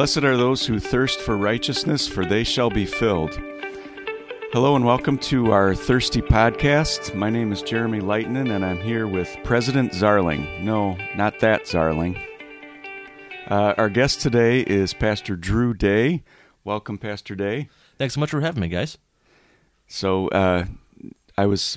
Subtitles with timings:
[0.00, 3.38] Blessed are those who thirst for righteousness, for they shall be filled.
[4.50, 7.14] Hello and welcome to our Thirsty Podcast.
[7.14, 10.62] My name is Jeremy Lightnin, and I'm here with President Zarling.
[10.62, 12.18] No, not that Zarling.
[13.46, 16.22] Uh, our guest today is Pastor Drew Day.
[16.64, 17.68] Welcome, Pastor Day.
[17.98, 18.96] Thanks so much for having me, guys.
[19.86, 20.64] So, uh,
[21.36, 21.76] I was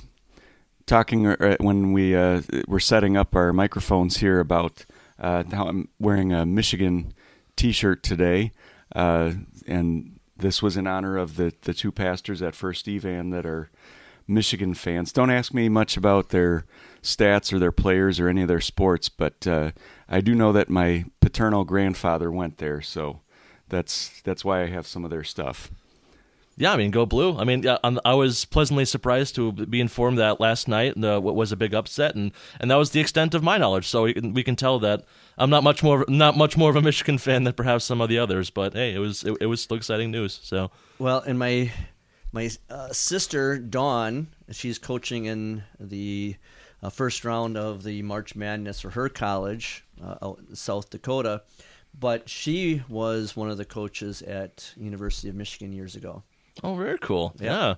[0.86, 4.86] talking uh, when we uh, were setting up our microphones here about
[5.20, 7.14] uh, how I'm wearing a Michigan
[7.56, 8.52] T-shirt today,
[8.96, 9.34] uh,
[9.68, 13.70] and this was in honor of the the two pastors at First Evan that are
[14.28, 15.12] Michigan fans.
[15.12, 16.66] Don't ask me much about their
[17.02, 19.72] stats or their players or any of their sports, but uh,
[20.08, 23.22] I do know that my paternal grandfather went there, so
[23.70, 25.72] that's that's why I have some of their stuff.
[26.56, 27.38] Yeah, I mean, go blue.
[27.38, 27.66] I mean,
[28.06, 31.74] I was pleasantly surprised to be informed that last night the, what was a big
[31.74, 33.88] upset, and, and that was the extent of my knowledge.
[33.88, 35.04] So we can, we can tell that
[35.38, 38.10] I'm not much more not much more of a Michigan fan than perhaps some of
[38.10, 38.52] the others.
[38.52, 40.40] But hey, it was it, it was still exciting news.
[40.44, 40.70] So
[41.00, 41.72] well, and my
[42.32, 46.36] my uh, sister Dawn, she's coaching in the
[46.84, 51.42] uh, first round of the March Madness for her college uh, out in South Dakota,
[52.00, 56.22] but she was one of the coaches at University of Michigan years ago.
[56.62, 57.34] Oh, very cool.
[57.40, 57.76] Yeah.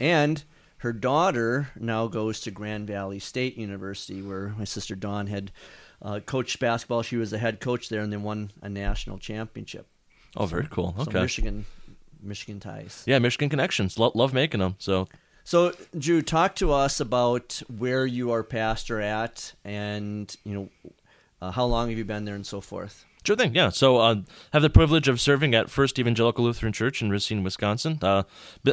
[0.00, 0.42] And
[0.78, 5.52] her daughter now goes to Grand Valley State University, where my sister Dawn had
[6.02, 7.02] uh, coached basketball.
[7.02, 9.86] She was the head coach there, and then won a national championship.
[10.36, 10.94] Oh, very cool.
[10.98, 11.12] Okay.
[11.12, 11.66] So Michigan,
[12.22, 13.02] Michigan ties.
[13.06, 13.98] Yeah, Michigan connections.
[13.98, 14.76] Lo- love making them.
[14.78, 15.08] So.
[15.44, 20.92] So, Drew, talk to us about where you are pastor at, and you know,
[21.40, 23.04] uh, how long have you been there, and so forth.
[23.26, 23.56] Sure thing.
[23.56, 23.70] Yeah.
[23.70, 24.16] So, uh,
[24.52, 27.98] have the privilege of serving at First Evangelical Lutheran Church in Racine, Wisconsin.
[28.00, 28.22] Uh,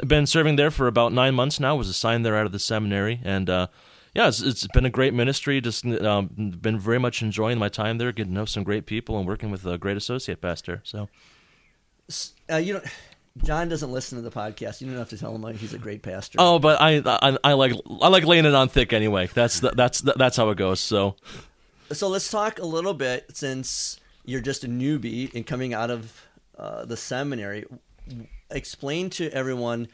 [0.06, 1.76] been serving there for about nine months now.
[1.76, 3.68] Was assigned there out of the seminary, and uh,
[4.14, 5.60] yeah, it's, it's been a great ministry.
[5.60, 9.18] Just um, been very much enjoying my time there, getting to know some great people,
[9.18, 10.82] and working with a great associate pastor.
[10.84, 11.10] So,
[12.52, 12.82] uh, you know.
[13.44, 14.80] John doesn't listen to the podcast.
[14.80, 16.36] You don't have to tell him like he's a great pastor.
[16.38, 19.28] Oh, but I, I, I like I like laying it on thick anyway.
[19.34, 20.80] That's the, that's the, that's how it goes.
[20.80, 21.16] So,
[21.92, 26.28] so let's talk a little bit since you're just a newbie and coming out of
[26.58, 27.66] uh, the seminary.
[28.50, 29.88] Explain to everyone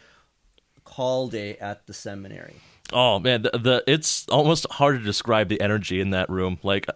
[0.84, 2.56] call day at the seminary.
[2.92, 6.58] Oh man, the, the, it's almost hard to describe the energy in that room.
[6.64, 6.88] Like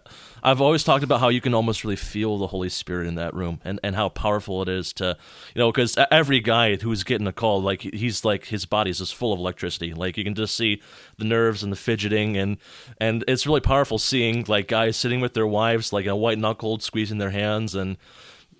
[0.42, 3.32] I've always talked about how you can almost really feel the Holy Spirit in that
[3.32, 5.16] room, and, and how powerful it is to,
[5.54, 9.14] you know, because every guy who's getting a call, like he's like his body's just
[9.14, 9.94] full of electricity.
[9.94, 10.82] Like you can just see
[11.16, 12.58] the nerves and the fidgeting, and
[12.98, 16.82] and it's really powerful seeing like guys sitting with their wives, like a white knuckled,
[16.82, 17.96] squeezing their hands, and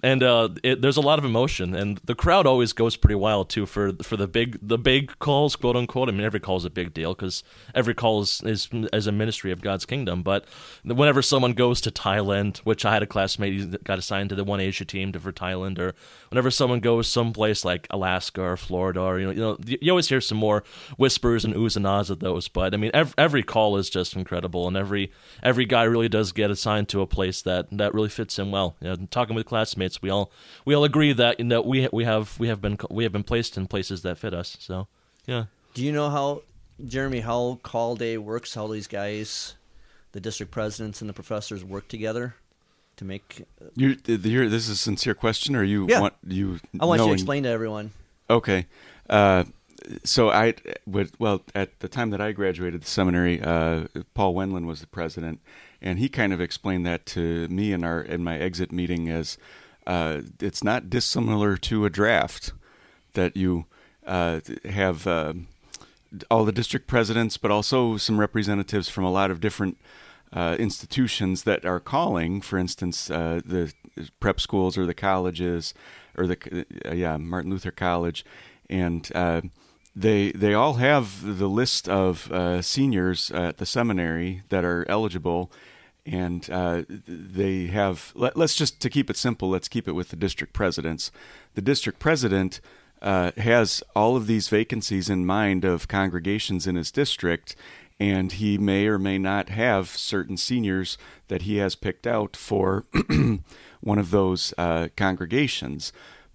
[0.03, 3.49] and uh, it, there's a lot of emotion, and the crowd always goes pretty wild
[3.49, 6.09] too for for the big the big calls, quote unquote.
[6.09, 7.43] I mean, every call is a big deal because
[7.75, 10.23] every call is, is as a ministry of God's kingdom.
[10.23, 10.45] But
[10.85, 14.61] whenever someone goes to Thailand, which I had a classmate got assigned to the One
[14.61, 15.95] Asia team to, for Thailand, or
[16.29, 20.09] whenever someone goes someplace like Alaska or Florida, or you know, you know, you always
[20.09, 20.65] hear some more
[20.97, 22.49] whispers and oohs and ahs of those.
[22.49, 25.13] But I mean, every, every call is just incredible, and every
[25.43, 28.77] every guy really does get assigned to a place that that really fits in well.
[28.81, 30.31] You know, talking with classmates we all
[30.65, 33.25] we all agree that you know, we we have we have been we have been
[33.25, 34.57] placed in places that fit us.
[34.61, 34.89] So
[35.27, 35.45] yeah.
[35.75, 36.43] Do you know how
[36.87, 38.55] Jeremy how call day works?
[38.55, 39.55] How these guys,
[40.13, 42.37] the district presidents and the professors work together
[42.97, 43.45] to make.
[43.61, 46.01] Uh, you you're, this is a sincere question, or you yeah.
[46.01, 46.61] want you?
[46.79, 47.93] I want you to explain to everyone.
[48.31, 48.67] Okay.
[49.09, 49.45] Uh,
[50.03, 50.55] so I
[50.87, 54.87] would well at the time that I graduated the seminary, uh, Paul Wendland was the
[54.87, 55.41] president,
[55.83, 59.37] and he kind of explained that to me in our in my exit meeting as
[59.87, 62.53] uh, it's not dissimilar to a draft
[63.13, 63.67] that you
[64.07, 65.35] uh, have uh,
[66.31, 69.79] all the district presidents, but also some representatives from a lot of different
[70.33, 72.41] uh, institutions that are calling.
[72.41, 73.73] For instance, uh, the
[74.21, 75.75] prep schools or the colleges,
[76.17, 78.25] or the uh, yeah Martin Luther College,
[78.69, 79.11] and
[79.97, 82.31] they they all have the list of
[82.65, 85.53] seniors at the seminary that are eligible
[86.07, 90.11] and uh, they have let, us just to keep it simple let's keep it with
[90.11, 91.11] the district presidents.
[91.55, 92.61] The district president
[93.01, 97.57] uh, has all of these vacancies in mind of congregations in his district
[98.01, 102.85] and he may or may not have certain seniors that he has picked out for
[103.81, 105.93] one of those uh, congregations.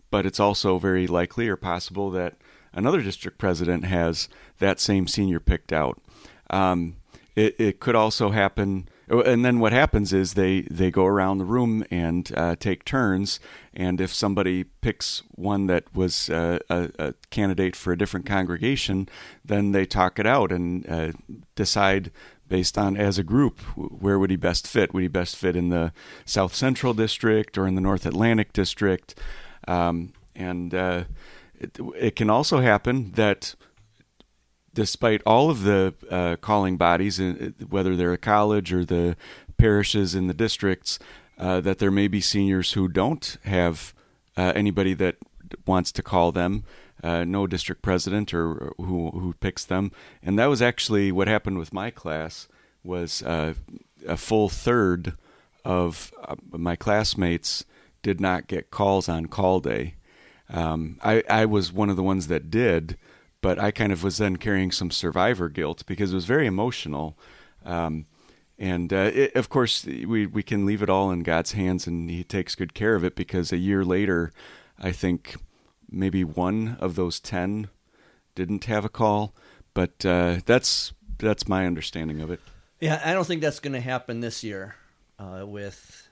[0.10, 2.36] But it's also very likely or possible that
[2.74, 4.30] another district president has
[4.60, 6.02] that same senior picked out.
[6.50, 6.96] Um,
[7.36, 11.46] it, it could also happen and then what happens is they they go around the
[11.46, 13.40] room and uh, take turns
[13.74, 19.10] and if somebody picks one that was uh, a, a, candidate for a different congregation
[19.44, 21.12] then they talk it out and uh,
[21.56, 22.12] decide
[22.50, 24.94] based on as a group where would he best fit?
[24.94, 25.94] Would he best fit in the
[26.26, 29.16] South Central District or in the North Atlantic District?
[29.68, 31.04] Um, and uh,
[31.58, 33.56] it, it, can also happen that
[34.74, 39.16] despite all of the uh, calling bodies, uh, whether they're a college or the
[39.58, 41.00] parishes in the districts,
[41.38, 43.94] uh, that there may be seniors who don't have
[44.38, 45.16] uh, anybody that
[45.66, 46.64] wants to call them.
[47.02, 49.90] Uh, no district president or who who picks them,
[50.22, 52.50] and that was actually what happened with my class.
[52.84, 53.54] Was uh,
[54.06, 55.14] a full third
[55.64, 57.64] of uh, my classmates
[58.02, 59.96] did not get calls on call day.
[60.50, 62.98] Um, I I was one of the ones that did,
[63.42, 67.18] but I kind of was then carrying some survivor guilt because it was very emotional.
[67.66, 68.06] Um,
[68.58, 72.10] and uh, it, of course, we we can leave it all in God's hands, and
[72.10, 73.16] He takes good care of it.
[73.16, 74.34] Because a year later,
[74.78, 75.38] I think
[75.90, 77.70] maybe one of those ten
[78.36, 79.34] didn't have a call,
[79.74, 82.42] but uh, that's that's my understanding of it.
[82.82, 84.76] Yeah, I don't think that's going to happen this year.
[85.18, 86.08] Uh, with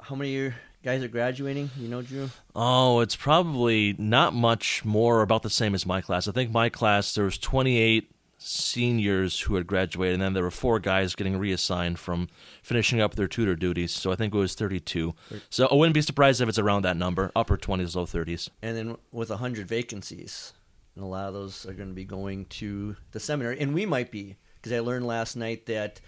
[0.00, 1.70] how many guys are graduating?
[1.78, 2.30] You know, Drew.
[2.54, 6.28] Oh, it's probably not much more about the same as my class.
[6.28, 8.10] I think my class there was twenty eight
[8.44, 12.28] seniors who had graduated, and then there were four guys getting reassigned from
[12.62, 13.92] finishing up their tutor duties.
[13.92, 15.14] So I think it was 32.
[15.48, 18.48] So I wouldn't be surprised if it's around that number, upper 20s, low 30s.
[18.60, 20.54] And then with 100 vacancies,
[20.96, 23.86] and a lot of those are going to be going to the seminary, and we
[23.86, 26.00] might be, because I learned last night that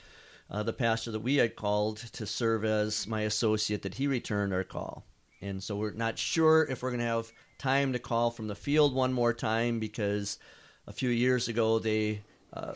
[0.50, 4.52] uh, the pastor that we had called to serve as my associate that he returned
[4.52, 5.04] our call,
[5.40, 8.54] and so we're not sure if we're going to have time to call from the
[8.54, 10.38] field one more time because
[10.86, 12.74] a few years ago, they uh,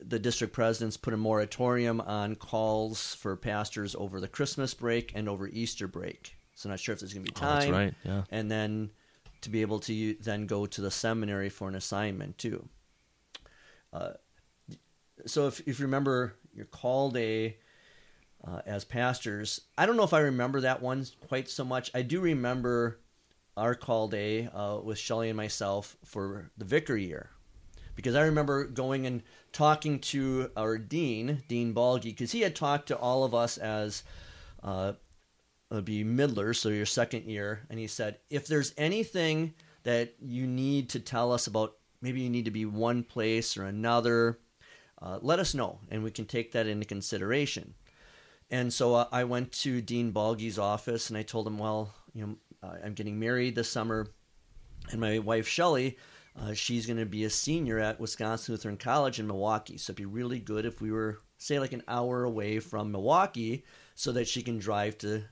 [0.00, 5.28] the district presidents put a moratorium on calls for pastors over the Christmas break and
[5.28, 6.36] over Easter break.
[6.54, 7.50] So not sure if there's going to be time.
[7.50, 7.94] Oh, that's right.
[8.04, 8.22] Yeah.
[8.30, 8.90] And then
[9.40, 12.68] to be able to then go to the seminary for an assignment too.
[13.92, 14.12] Uh,
[15.26, 17.58] so if if you remember your call day
[18.46, 21.90] uh, as pastors, I don't know if I remember that one quite so much.
[21.94, 23.00] I do remember
[23.56, 27.30] our call day uh, with Shelly and myself for the vicar year
[27.94, 29.22] because I remember going and
[29.52, 34.02] talking to our dean, Dean Balgi, because he had talked to all of us as
[34.62, 34.94] uh,
[35.70, 40.46] would be middlers, so your second year, and he said, if there's anything that you
[40.46, 44.38] need to tell us about, maybe you need to be one place or another,
[45.02, 47.74] uh, let us know, and we can take that into consideration.
[48.50, 52.26] And so uh, I went to Dean Balgi's office, and I told him, well, you
[52.26, 52.36] know,
[52.84, 54.06] I'm getting married this summer,
[54.90, 55.96] and my wife Shelly
[56.40, 59.76] uh, she's going to be a senior at Wisconsin Lutheran College in Milwaukee.
[59.76, 63.64] So it'd be really good if we were, say, like an hour away from Milwaukee
[63.94, 65.24] so that she can drive to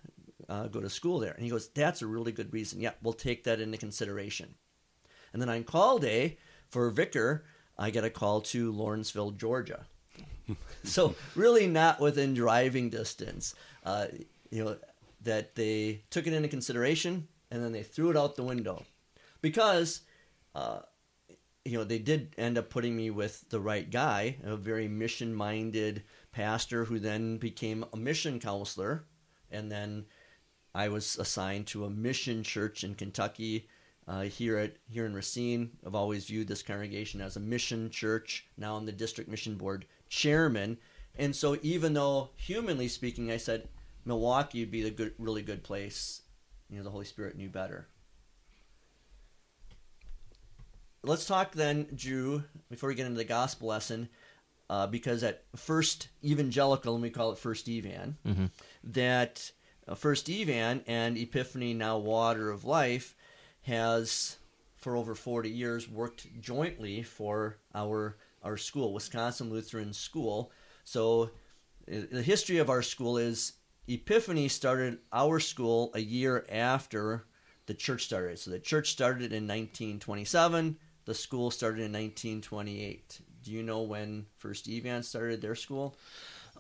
[0.49, 1.33] uh, go to school there.
[1.33, 2.81] And he goes, That's a really good reason.
[2.81, 4.55] Yeah, we'll take that into consideration.
[5.33, 6.39] And then on call day
[6.69, 7.45] for Vicar,
[7.81, 9.87] I get a call to Lawrenceville, Georgia.
[10.85, 13.55] so really not within driving distance.
[13.85, 14.07] Uh,
[14.51, 14.77] you know,
[15.23, 18.85] that they took it into consideration and then they threw it out the window
[19.43, 20.03] because
[20.55, 20.81] uh,
[21.65, 25.35] you know, they did end up putting me with the right guy, a very mission
[25.35, 29.05] minded pastor who then became a mission counselor.
[29.51, 30.07] And then
[30.75, 33.69] I was assigned to a mission church in Kentucky.
[34.11, 38.47] Uh, here at here in Racine, I've always viewed this congregation as a mission church.
[38.57, 40.79] Now I'm the district mission board chairman,
[41.17, 43.69] and so even though humanly speaking, I said
[44.05, 46.23] Milwaukee would be the good, really good place,
[46.69, 47.87] you know, the Holy Spirit knew better
[51.03, 54.09] let's talk then, Drew, before we get into the gospel lesson,
[54.69, 58.47] uh, because at First Evangelical, and we call it First Evan, mm-hmm.
[58.85, 59.51] that
[59.89, 63.15] uh, First Evan and Epiphany, now Water of Life,
[63.63, 64.37] has
[64.77, 70.51] for over 40 years worked jointly for our our school, Wisconsin Lutheran School.
[70.85, 71.31] So
[71.87, 73.55] the history of our school is
[73.87, 77.27] Epiphany started our school a year after
[77.67, 78.39] the church started.
[78.39, 80.79] So the church started in 1927
[81.11, 83.21] the school started in 1928.
[83.43, 85.97] Do you know when First Evan started their school?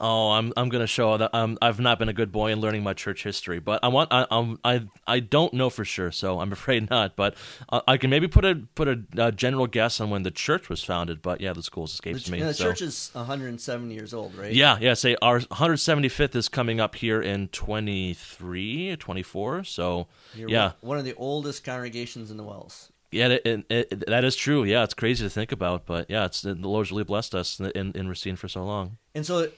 [0.00, 2.82] Oh, I'm I'm gonna show that um, I've not been a good boy in learning
[2.82, 6.40] my church history, but I want I um, I I don't know for sure, so
[6.40, 7.16] I'm afraid not.
[7.16, 7.34] But
[7.70, 10.70] I, I can maybe put a put a, a, general guess on when the church
[10.70, 11.20] was founded.
[11.20, 12.40] But yeah, the school's escapes the, me.
[12.40, 12.64] The so.
[12.64, 14.52] church is 170 years old, right?
[14.52, 14.94] Yeah, yeah.
[14.94, 19.64] Say our 175th is coming up here in 23, 24.
[19.64, 22.90] So You're yeah, one of the oldest congregations in the WELS.
[23.12, 24.62] Yeah, it, it, that is true.
[24.62, 27.92] Yeah, it's crazy to think about, but yeah, it's the Lord's really blessed us in
[27.92, 28.98] in Racine for so long.
[29.14, 29.50] And so,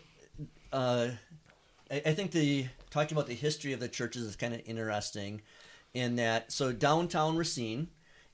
[0.72, 1.08] uh,
[1.90, 5.42] I, I think the talking about the history of the churches is kind of interesting,
[5.94, 7.88] in that so downtown Racine,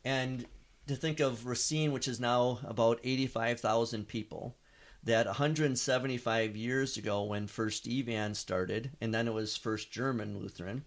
[0.05, 0.47] and
[0.87, 4.57] to think of Racine, which is now about eighty five thousand people,
[5.05, 10.85] that 175 years ago, when First Evan started, and then it was First German Lutheran,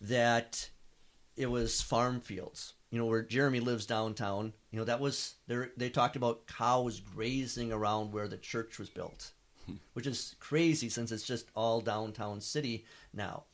[0.00, 0.70] that
[1.36, 2.74] it was farm fields.
[2.90, 4.54] You know where Jeremy lives downtown.
[4.70, 5.72] You know that was there.
[5.76, 9.32] They talked about cows grazing around where the church was built,
[9.92, 13.44] which is crazy since it's just all downtown city now.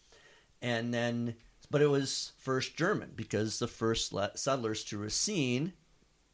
[0.62, 1.35] And then,
[1.71, 5.73] but it was first German because the first settlers to Racine.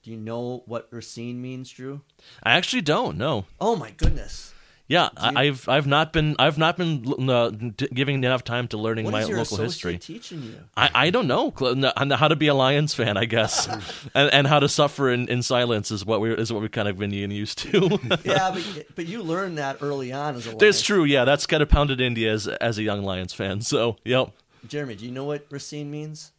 [0.02, 2.00] Do you know what Racine means, Drew?
[2.42, 3.18] I actually don't.
[3.18, 3.44] know.
[3.60, 4.54] Oh my goodness!
[4.90, 9.04] Yeah, I, have I've not been I've not been uh, giving enough time to learning
[9.04, 9.98] what my local history.
[9.98, 11.54] Teaching you, I, I don't know
[11.96, 13.68] how to be a Lions fan, I guess,
[14.16, 16.88] and, and how to suffer in, in silence is what we is what we've kind
[16.88, 18.00] of been used to.
[18.24, 20.48] yeah, but but you learned that early on as a.
[20.48, 20.60] Lions.
[20.60, 21.04] That's true.
[21.04, 23.60] Yeah, that's kind of pounded into as as a young Lions fan.
[23.60, 24.30] So, yep.
[24.66, 26.32] Jeremy, do you know what Racine means?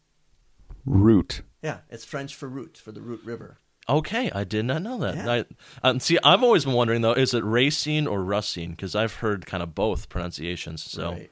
[0.86, 1.42] Root.
[1.62, 3.60] Yeah, it's French for root for the Root River.
[3.92, 5.16] Okay, I did not know that.
[5.16, 5.44] Yeah.
[5.84, 8.72] I, um, see, I've always been wondering though, is it racine or Racine?
[8.72, 10.82] Because I've heard kind of both pronunciations.
[10.82, 11.32] So, right.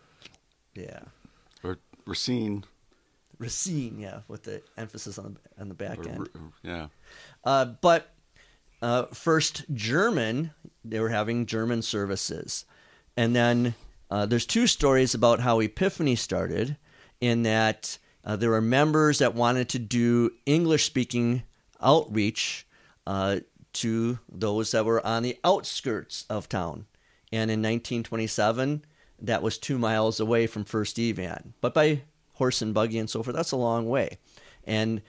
[0.75, 0.99] yeah,
[1.63, 2.65] or Racine.
[3.37, 6.29] Racine, yeah, with the emphasis on the on the back or, end.
[6.61, 6.87] Yeah,
[7.45, 8.13] uh, but
[8.81, 10.51] uh, first German,
[10.83, 12.65] they were having German services,
[13.15, 13.73] and then
[14.11, 16.75] uh, there's two stories about how Epiphany started.
[17.21, 21.43] In that uh, there were members that wanted to do English speaking
[21.81, 22.67] outreach
[23.07, 23.39] uh,
[23.73, 26.85] to those that were on the outskirts of town.
[27.31, 28.83] And in 1927,
[29.21, 31.53] that was two miles away from First Evan.
[31.61, 32.01] But by
[32.33, 34.17] horse and buggy and so forth, that's a long way.
[34.65, 35.01] And,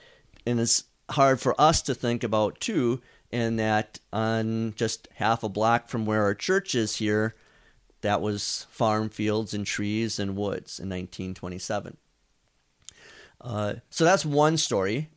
[0.45, 3.01] and it's hard for us to think about, too,
[3.31, 7.35] in that on just half a block from where our church is here,
[8.01, 11.97] that was farm fields and trees and woods in 1927.
[13.39, 15.09] Uh, so that's one story.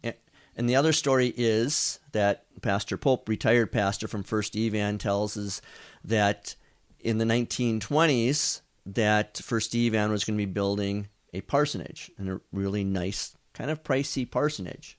[0.56, 5.60] And the other story is that Pastor Pope, retired pastor from First Evan, tells us
[6.04, 6.54] that
[7.00, 12.40] in the 1920s, that First Evan was going to be building a parsonage and a
[12.52, 14.98] really nice, kind of pricey parsonage.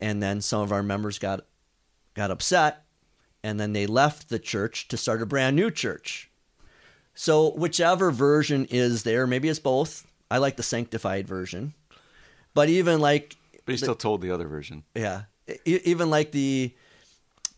[0.00, 1.46] And then some of our members got
[2.14, 2.84] got upset,
[3.42, 6.30] and then they left the church to start a brand new church.
[7.14, 10.06] So whichever version is there, maybe it's both.
[10.30, 11.74] I like the sanctified version,
[12.54, 14.84] but even like but he still told the other version.
[14.94, 15.22] Yeah,
[15.64, 16.74] even like the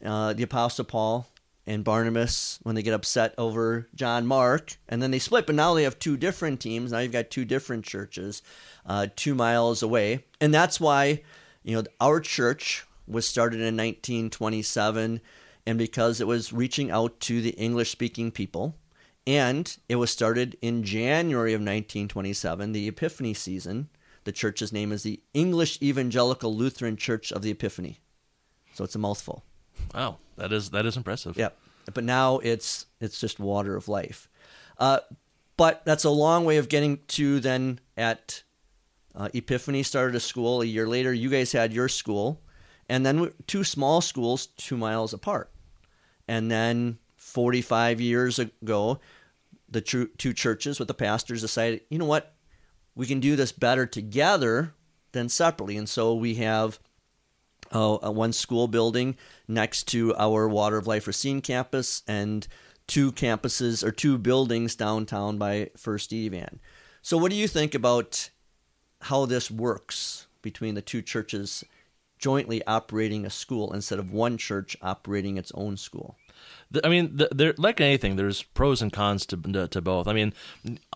[0.05, 1.27] uh, the Apostle Paul
[1.67, 5.47] and Barnabas when they get upset over John Mark, and then they split.
[5.47, 6.93] But now they have two different teams.
[6.93, 8.43] Now you've got two different churches,
[8.85, 11.23] uh, two miles away, and that's why
[11.65, 15.21] you know our church was started in 1927,
[15.67, 18.77] and because it was reaching out to the English speaking people.
[19.29, 23.89] And it was started in January of 1927, the Epiphany season,
[24.27, 28.01] the church's name is the English Evangelical Lutheran Church of the Epiphany.
[28.75, 29.45] So it's a mouthful.
[29.95, 31.39] Wow, that is that is impressive.
[31.39, 31.57] Yep.
[31.95, 34.29] but now it's it's just water of life.
[34.79, 34.99] Uh,
[35.57, 38.43] but that's a long way of getting to then at
[39.15, 41.15] uh, Epiphany started a school a year later.
[41.15, 42.43] You guys had your school,
[42.89, 45.51] and then two small schools two miles apart.
[46.29, 48.99] And then 45 years ago,
[49.69, 52.36] the two churches with the pastors decided, you know what,
[52.97, 54.73] we can do this better together
[55.13, 55.77] than separately.
[55.77, 56.81] And so we have
[57.71, 62.49] uh, one school building next to our Water of Life Racine campus and
[62.87, 66.61] two campuses or two buildings downtown by First Evan.
[67.03, 68.31] So, what do you think about
[69.03, 71.65] how this works between the two churches
[72.19, 76.17] jointly operating a school instead of one church operating its own school?
[76.83, 80.09] I mean, there like anything, there's pros and cons to, to, both.
[80.09, 80.35] I mean,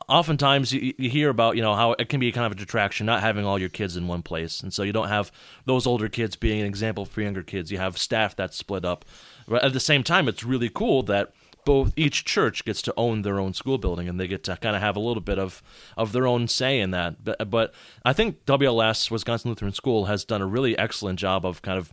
[0.09, 3.07] oftentimes you, you, hear about you know how it can be kind of a detraction
[3.07, 5.31] not having all your kids in one place, and so you don't have
[5.67, 7.71] those older kids being an example for younger kids.
[7.71, 9.05] You have staff that's split up.
[9.47, 11.33] But at the same time, it's really cool that
[11.65, 14.75] both each church gets to own their own school building and they get to kind
[14.75, 15.63] of have a little bit of
[15.97, 17.23] of their own say in that.
[17.23, 21.63] But but I think WLS Wisconsin Lutheran School has done a really excellent job of
[21.63, 21.93] kind of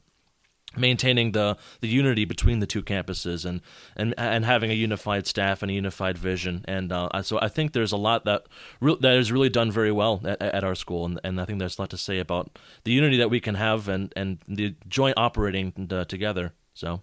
[0.75, 3.61] maintaining the, the unity between the two campuses and,
[3.95, 6.65] and and having a unified staff and a unified vision.
[6.67, 8.47] And uh, so I think there's a lot that
[8.81, 11.05] re- that is really done very well at, at, our school.
[11.05, 13.55] And, and I think there's a lot to say about the unity that we can
[13.55, 16.53] have and, and the joint operating uh, together.
[16.73, 17.01] So.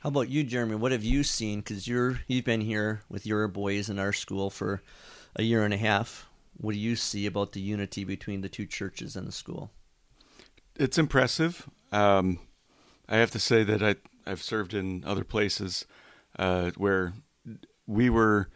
[0.00, 0.74] How about you Jeremy?
[0.74, 1.60] What have you seen?
[1.60, 4.82] Because you're you've been here with your boys in our school for
[5.36, 6.26] a year and a half.
[6.56, 9.70] What do you see about the unity between the two churches and the school?
[10.74, 11.68] It's impressive.
[11.92, 12.40] Um,
[13.12, 15.84] I have to say that I I've served in other places
[16.38, 17.12] uh, where
[17.86, 18.48] we were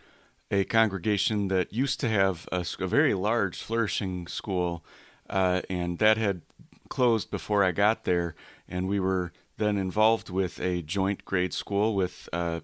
[0.51, 4.85] a congregation that used to have a, a very large, flourishing school,
[5.29, 6.41] uh, and that had
[6.89, 8.35] closed before I got there.
[8.69, 12.61] And we were then involved with a joint grade school with uh,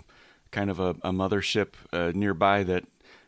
[0.50, 2.84] kind of a, a mothership uh, nearby that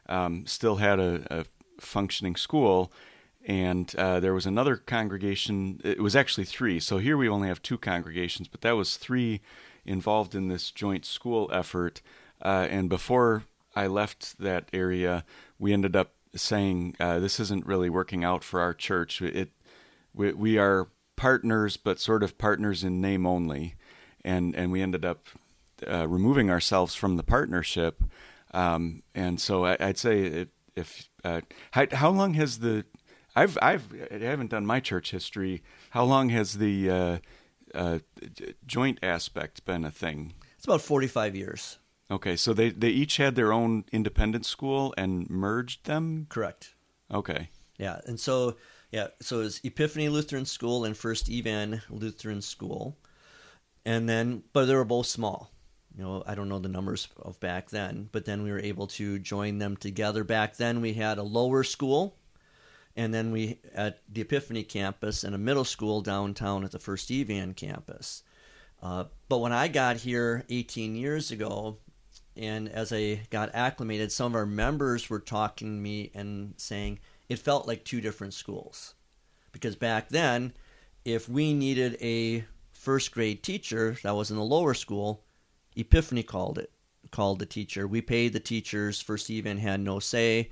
[0.08, 1.44] um, still had a, a,
[1.80, 2.92] functioning school.
[3.44, 5.80] And uh, there was another congregation.
[5.84, 6.80] It was actually three.
[6.80, 9.40] So here we only have two congregations, but that was three
[9.84, 12.00] involved in this joint school effort.
[12.42, 13.44] Uh, and before
[13.76, 15.24] I left that area,
[15.58, 19.20] we ended up saying uh, this isn't really working out for our church.
[19.20, 19.50] It
[20.14, 23.74] we, we are partners, but sort of partners in name only,
[24.24, 25.26] and and we ended up
[25.88, 28.02] uh, removing ourselves from the partnership.
[28.52, 31.40] Um, and so I, would say if, if uh,
[31.72, 32.84] how, how, long has the
[33.36, 35.62] I've I've I haven't done my church history.
[35.90, 37.18] How long has the uh,
[37.74, 37.98] uh
[38.66, 40.34] joint aspect been a thing?
[40.56, 41.78] It's about forty five years.
[42.10, 46.26] Okay, so they they each had their own independent school and merged them.
[46.28, 46.74] Correct.
[47.12, 47.50] Okay.
[47.78, 48.56] Yeah, and so
[48.90, 52.96] yeah, so it's Epiphany Lutheran School and First Evan Lutheran School,
[53.84, 55.50] and then but they were both small.
[55.96, 58.88] You know, I don't know the numbers of back then, but then we were able
[58.88, 60.24] to join them together.
[60.24, 62.16] Back then, we had a lower school,
[62.96, 67.10] and then we at the Epiphany campus and a middle school downtown at the First
[67.10, 68.22] Evan campus.
[68.82, 71.78] Uh, but when I got here 18 years ago,
[72.36, 76.98] and as I got acclimated, some of our members were talking to me and saying
[77.28, 78.94] it felt like two different schools.
[79.52, 80.52] Because back then,
[81.04, 85.24] if we needed a first grade teacher that was in the lower school,
[85.76, 86.70] Epiphany called it,
[87.10, 87.86] called the teacher.
[87.86, 89.00] We paid the teachers.
[89.00, 90.50] First Evan had no say.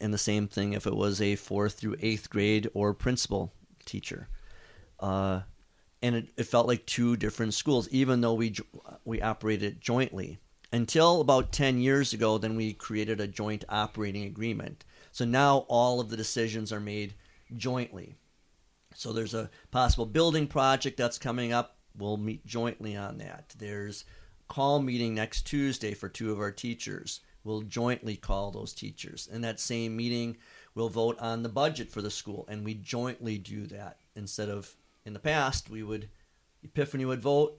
[0.00, 3.52] And the same thing if it was a fourth through eighth grade or principal
[3.84, 4.28] teacher.
[4.98, 5.40] Uh,
[6.02, 8.54] and it, it felt like two different schools, even though we
[9.04, 10.38] we operated jointly
[10.72, 14.84] until about 10 years ago, then we created a joint operating agreement.
[15.12, 17.14] So now all of the decisions are made
[17.56, 18.14] jointly.
[18.94, 21.76] So there's a possible building project that's coming up.
[21.96, 23.54] We'll meet jointly on that.
[23.58, 24.04] There's
[24.48, 27.20] call meeting next Tuesday for two of our teachers.
[27.44, 29.28] We'll jointly call those teachers.
[29.32, 30.36] In that same meeting,
[30.74, 34.74] we'll vote on the budget for the school, and we jointly do that instead of
[35.04, 36.08] in the past we would
[36.62, 37.58] Epiphany would vote,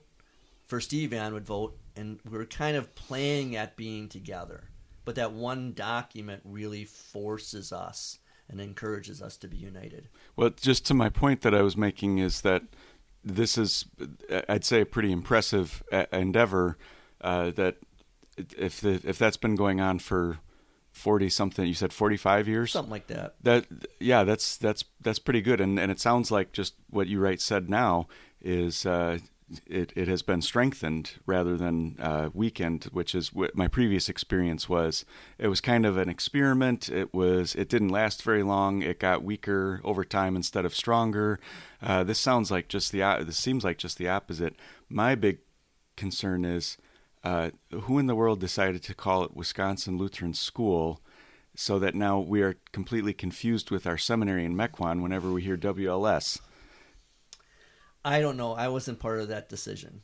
[0.66, 4.70] First Evan would vote, and we are kind of playing at being together.
[5.04, 8.18] But that one document really forces us
[8.48, 10.08] and encourages us to be united.
[10.36, 12.62] Well, just to my point that I was making is that
[13.24, 13.86] this is,
[14.48, 16.78] I'd say, a pretty impressive endeavor.
[17.20, 17.76] Uh, that
[18.36, 20.38] if the, if that's been going on for
[20.90, 23.34] forty something, you said forty five years, something like that.
[23.42, 23.66] That
[24.00, 25.60] yeah, that's that's that's pretty good.
[25.60, 28.08] And and it sounds like just what you right said now
[28.40, 29.18] is uh,
[29.66, 34.68] it, it has been strengthened rather than uh, weakened, which is what my previous experience
[34.68, 35.04] was.
[35.38, 36.88] It was kind of an experiment.
[36.88, 38.82] It was it didn't last very long.
[38.82, 41.38] It got weaker over time instead of stronger.
[41.82, 44.56] Uh, this sounds like just the this seems like just the opposite.
[44.88, 45.38] My big
[45.96, 46.76] concern is
[47.24, 47.50] uh,
[47.82, 51.00] who in the world decided to call it Wisconsin Lutheran School,
[51.54, 55.56] so that now we are completely confused with our seminary in Mequon whenever we hear
[55.56, 56.40] WLS.
[58.04, 58.54] I don't know.
[58.54, 60.02] I wasn't part of that decision,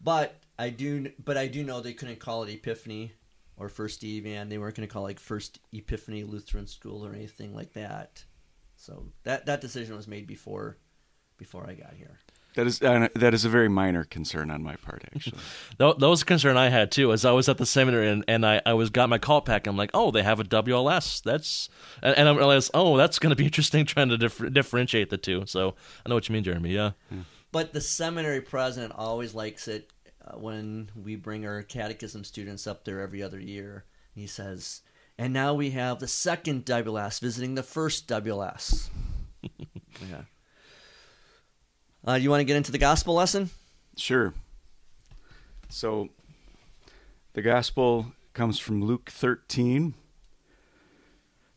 [0.00, 1.12] but I do.
[1.22, 3.12] But I do know they couldn't call it Epiphany
[3.56, 4.48] or First Evan.
[4.48, 8.24] They weren't going to call it like First Epiphany Lutheran School or anything like that.
[8.76, 10.78] So that that decision was made before
[11.36, 12.18] before I got here.
[12.54, 15.38] That is uh, that is a very minor concern on my part, actually.
[15.78, 17.12] that, was a concern I had too.
[17.12, 19.66] As I was at the seminary and, and I, I was got my call pack,
[19.66, 21.22] I'm like, oh, they have a WLS.
[21.22, 21.68] That's
[22.02, 25.18] and, and I realized, oh, that's going to be interesting trying to dif- differentiate the
[25.18, 25.44] two.
[25.46, 25.74] So
[26.06, 26.70] I know what you mean, Jeremy.
[26.70, 26.92] Yeah.
[27.10, 27.18] yeah.
[27.50, 29.90] But the seminary president always likes it
[30.24, 33.84] uh, when we bring our catechism students up there every other year.
[34.14, 34.82] He says,
[35.18, 38.90] and now we have the second WLS visiting the first WLS.
[39.42, 40.22] yeah.
[42.06, 43.50] Uh, you want to get into the gospel lesson?
[43.96, 44.34] Sure.
[45.68, 46.08] So,
[47.32, 49.94] the gospel comes from Luke 13.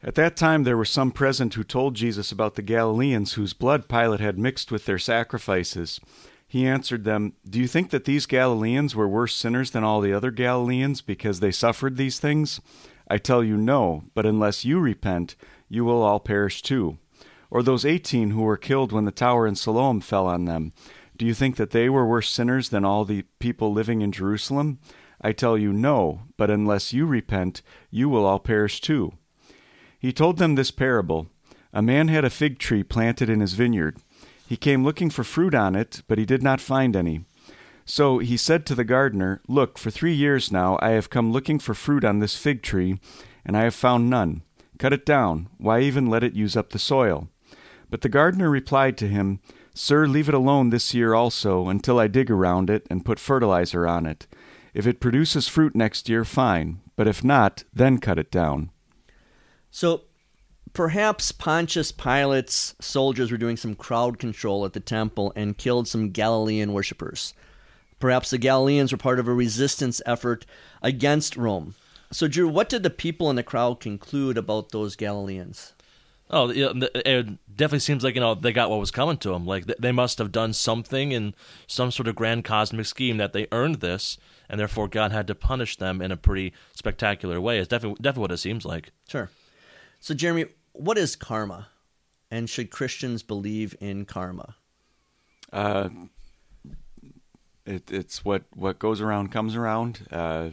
[0.02, 3.90] At that time, there were some present who told Jesus about the Galileans whose blood
[3.90, 6.00] Pilate had mixed with their sacrifices.
[6.48, 10.14] He answered them, Do you think that these Galileans were worse sinners than all the
[10.14, 12.62] other Galileans because they suffered these things?
[13.10, 15.36] I tell you, no, but unless you repent,
[15.68, 17.00] you will all perish too.
[17.50, 20.74] Or those eighteen who were killed when the tower in Siloam fell on them?
[21.18, 24.80] Do you think that they were worse sinners than all the people living in Jerusalem?
[25.20, 29.14] I tell you, no, but unless you repent, you will all perish too.
[30.00, 31.28] He told them this parable
[31.74, 33.98] A man had a fig tree planted in his vineyard.
[34.48, 37.26] He came looking for fruit on it, but he did not find any.
[37.84, 41.58] So he said to the gardener, Look, for three years now I have come looking
[41.58, 43.00] for fruit on this fig tree,
[43.46, 44.44] and I have found none.
[44.78, 45.48] Cut it down.
[45.58, 47.30] Why even let it use up the soil?
[47.90, 49.40] But the gardener replied to him,
[49.74, 53.88] Sir, leave it alone this year also, until I dig around it and put fertilizer
[53.88, 54.28] on it.
[54.74, 56.82] If it produces fruit next year, fine.
[56.96, 58.72] But if not, then cut it down.
[59.70, 60.04] So
[60.74, 66.10] perhaps Pontius Pilate's soldiers were doing some crowd control at the temple and killed some
[66.10, 67.34] Galilean worshippers.
[68.00, 70.46] Perhaps the Galileans were part of a resistance effort
[70.82, 71.76] against Rome.
[72.12, 75.74] So, Drew, what did the people in the crowd conclude about those Galileans?
[76.30, 79.46] Oh, it definitely seems like you know they got what was coming to them.
[79.46, 81.34] Like they must have done something in
[81.68, 84.18] some sort of grand cosmic scheme that they earned this,
[84.50, 87.60] and therefore God had to punish them in a pretty spectacular way.
[87.60, 88.92] It's definitely definitely what it seems like.
[89.08, 89.30] Sure.
[90.02, 91.70] So, Jeremy, what is karma,
[92.30, 94.56] and should Christians believe in karma?
[95.52, 95.90] Uh,
[97.66, 100.08] it, it's what what goes around comes around.
[100.12, 100.50] Uh,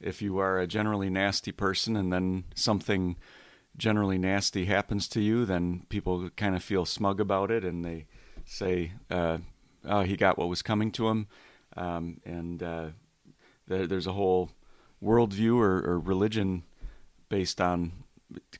[0.00, 3.16] if you are a generally nasty person, and then something
[3.78, 8.06] generally nasty happens to you, then people kind of feel smug about it, and they
[8.44, 9.38] say, uh,
[9.84, 11.28] "Oh, he got what was coming to him,"
[11.76, 12.88] um, and uh,
[13.66, 14.50] there, there's a whole
[15.02, 16.64] worldview or, or, religion
[17.28, 17.92] based on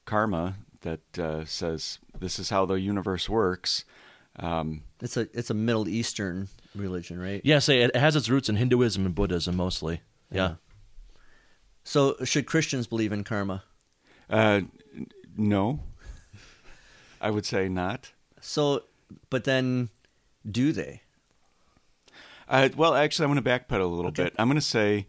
[0.05, 3.85] karma that uh, says this is how the universe works.
[4.37, 7.41] Um, it's a it's a Middle Eastern religion, right?
[7.45, 10.01] Yeah, say it has its roots in Hinduism and Buddhism mostly.
[10.31, 10.49] Yeah.
[10.49, 10.55] yeah.
[11.83, 13.65] So, should Christians believe in karma?
[14.29, 14.61] Uh,
[15.39, 15.81] no,
[17.21, 18.13] I would say not.
[18.41, 18.85] So,
[19.31, 19.89] but then,
[20.49, 21.03] do they?
[22.49, 24.25] Uh, well, actually, I'm going to backpedal a little okay.
[24.25, 24.35] bit.
[24.39, 25.07] I'm going to say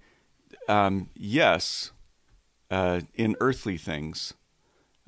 [0.68, 1.92] um, yes
[2.70, 4.34] uh, in earthly things,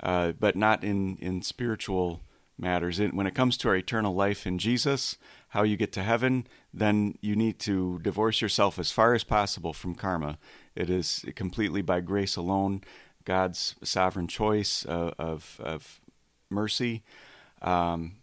[0.01, 2.21] uh, but not in in spiritual
[2.57, 2.99] matters.
[2.99, 5.17] when it comes to our eternal life in Jesus,
[5.49, 9.73] how you get to heaven, then you need to divorce yourself as far as possible
[9.73, 10.37] from karma.
[10.75, 12.81] It is completely by grace alone.
[13.25, 16.01] God's sovereign choice of of, of
[16.49, 17.03] mercy.
[17.61, 18.13] Um,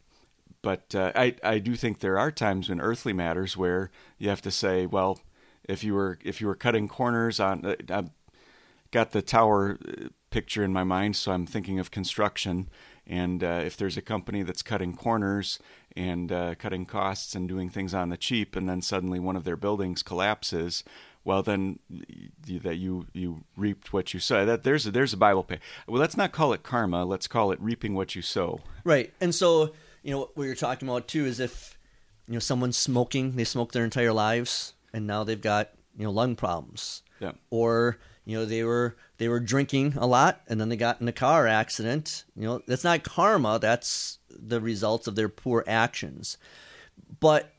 [0.62, 4.42] but uh, I I do think there are times in earthly matters where you have
[4.42, 5.20] to say, well,
[5.64, 8.10] if you were if you were cutting corners on, uh, I've
[8.90, 12.68] got the tower uh, picture in my mind, so I'm thinking of construction.
[13.06, 15.58] And uh, if there's a company that's cutting corners
[15.96, 19.44] and uh, cutting costs and doing things on the cheap, and then suddenly one of
[19.44, 20.84] their buildings collapses,
[21.28, 21.78] well then
[22.62, 24.46] that you you reaped what you sow.
[24.46, 25.58] That there's a, there's a Bible pay.
[25.86, 27.04] Well, let's not call it karma.
[27.04, 28.60] Let's call it reaping what you sow.
[28.82, 29.12] Right.
[29.20, 31.78] And so you know what you're talking about too is if
[32.26, 36.10] you know someone's smoking, they smoke their entire lives, and now they've got you know
[36.10, 37.02] lung problems.
[37.20, 37.32] Yeah.
[37.50, 41.08] Or you know they were they were drinking a lot and then they got in
[41.08, 42.24] a car accident.
[42.36, 43.58] You know that's not karma.
[43.58, 46.38] That's the results of their poor actions.
[47.20, 47.52] But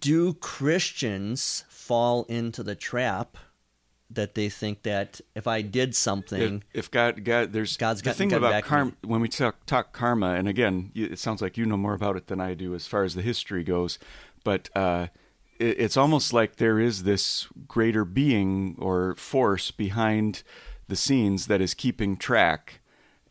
[0.00, 3.36] do Christians fall into the trap
[4.10, 8.02] that they think that if I did something, if, if God, there's God, there's God's
[8.02, 8.92] the thing about karma.
[9.02, 12.26] When we talk, talk karma, and again, it sounds like you know more about it
[12.26, 13.98] than I do as far as the history goes,
[14.44, 15.08] but uh,
[15.58, 20.42] it, it's almost like there is this greater being or force behind
[20.88, 22.80] the scenes that is keeping track,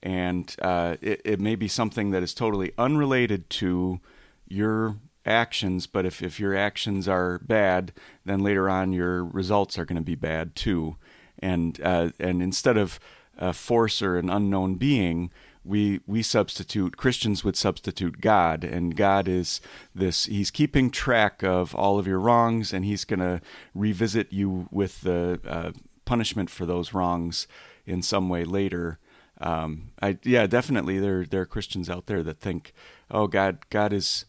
[0.04, 4.00] and uh, it, it may be something that is totally unrelated to
[4.48, 7.92] your actions, but if, if your actions are bad,
[8.26, 10.96] then later on your results are going to be bad too.
[11.40, 13.00] And uh, and instead of
[13.38, 15.32] a force or an unknown being,
[15.66, 19.60] we we substitute Christians would substitute God, and God is
[19.94, 20.26] this.
[20.26, 23.42] He's keeping track of all of your wrongs, and He's going to
[23.74, 25.72] revisit you with the uh,
[26.06, 27.48] punishment for those wrongs
[27.86, 29.00] in some way later.
[29.42, 32.72] Um, I yeah, definitely there there are Christians out there that think,
[33.10, 34.26] oh God, God is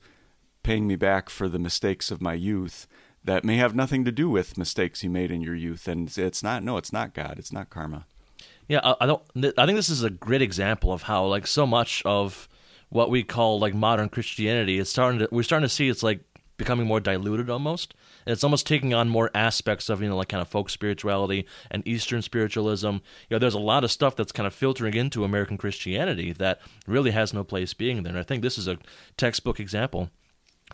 [0.66, 2.88] paying me back for the mistakes of my youth
[3.22, 5.87] that may have nothing to do with mistakes you made in your youth.
[5.87, 7.38] And it's not no it's not god.
[7.38, 8.05] It's not karma.
[8.66, 9.22] Yeah I, I don't
[9.57, 12.48] i think this is a great example of how like so much of
[12.88, 16.20] what we call like modern christianity it's starting to we're starting to see it's like
[16.57, 17.94] becoming more diluted almost.
[18.24, 21.46] And it's almost taking on more aspects of you know like kind of folk spirituality
[21.70, 22.87] and eastern spiritualism.
[22.88, 26.61] You know there's a lot of stuff that's kind of filtering into american christianity that
[26.88, 28.11] really has no place being there.
[28.11, 28.79] And i think this is a
[29.16, 30.11] textbook example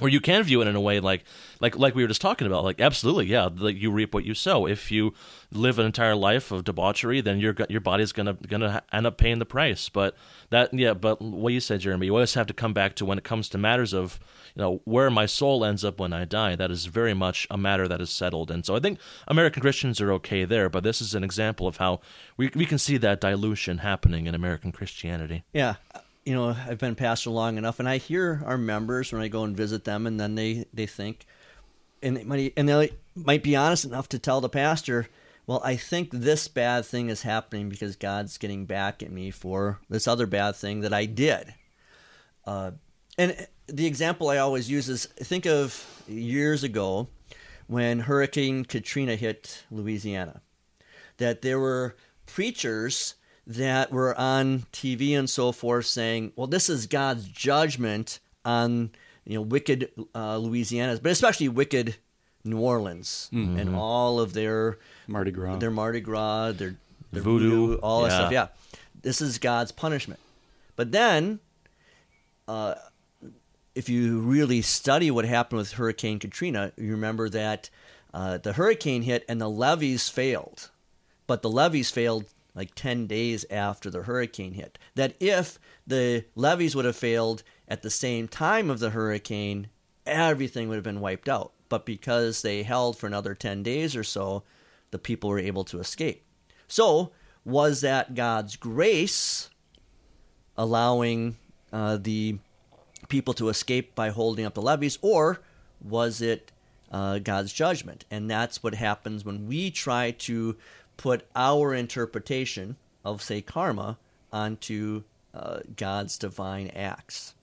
[0.00, 1.22] or you can view it in a way like
[1.60, 4.66] like like we were just talking about like absolutely yeah you reap what you sow.
[4.66, 5.12] If you
[5.52, 9.38] live an entire life of debauchery then your your body's gonna gonna end up paying
[9.38, 9.90] the price.
[9.90, 10.16] But
[10.48, 13.18] that yeah but what you said jeremy you always have to come back to when
[13.18, 14.18] it comes to matters of
[14.54, 16.56] you know where my soul ends up when i die.
[16.56, 18.50] That is very much a matter that is settled.
[18.50, 21.76] And so i think american christians are okay there but this is an example of
[21.76, 22.00] how
[22.38, 25.44] we, we can see that dilution happening in american christianity.
[25.52, 25.74] Yeah
[26.24, 29.44] you know, I've been pastor long enough, and I hear our members when I go
[29.44, 31.26] and visit them, and then they they think,
[32.02, 35.08] and they might and they might be honest enough to tell the pastor,
[35.46, 39.80] well, I think this bad thing is happening because God's getting back at me for
[39.88, 41.54] this other bad thing that I did.
[42.46, 42.72] Uh,
[43.18, 47.08] and the example I always use is think of years ago
[47.66, 50.40] when Hurricane Katrina hit Louisiana.
[51.18, 53.14] That there were preachers
[53.46, 58.90] that were on TV and so forth saying, "Well, this is God's judgment on
[59.24, 61.96] you know wicked uh, Louisiana, but especially wicked
[62.44, 63.58] New Orleans Mm-hmm.
[63.58, 65.56] and all of their Mardi Gras.
[65.58, 66.76] their Mardi Gras, their,
[67.12, 68.32] their Voodoo, voodoo, all that stuff.
[68.32, 68.48] Yeah,
[69.02, 70.18] this is God's punishment.
[70.74, 71.38] But then,
[72.48, 72.74] uh,
[73.74, 77.70] if you really study what happened with Hurricane Katrina, you remember that
[78.14, 80.70] uh, the hurricane hit and the levees failed,
[81.26, 84.78] but the levees failed like 10 days after the hurricane hit.
[84.94, 89.68] That if the levees would have failed at the same time of the hurricane,
[90.06, 91.52] everything would have been wiped out.
[91.68, 94.42] But because they held for another 10 days or so,
[94.90, 96.24] the people were able to escape.
[96.68, 97.12] So,
[97.44, 99.50] was that God's grace
[100.56, 101.36] allowing
[101.72, 102.38] uh, the
[103.08, 105.40] people to escape by holding up the levees, or
[105.80, 106.52] was it
[106.90, 108.04] uh, God's judgment?
[108.10, 110.56] And that's what happens when we try to
[110.96, 113.98] put our interpretation of, say, karma
[114.32, 115.02] onto
[115.34, 117.34] uh, God's divine acts.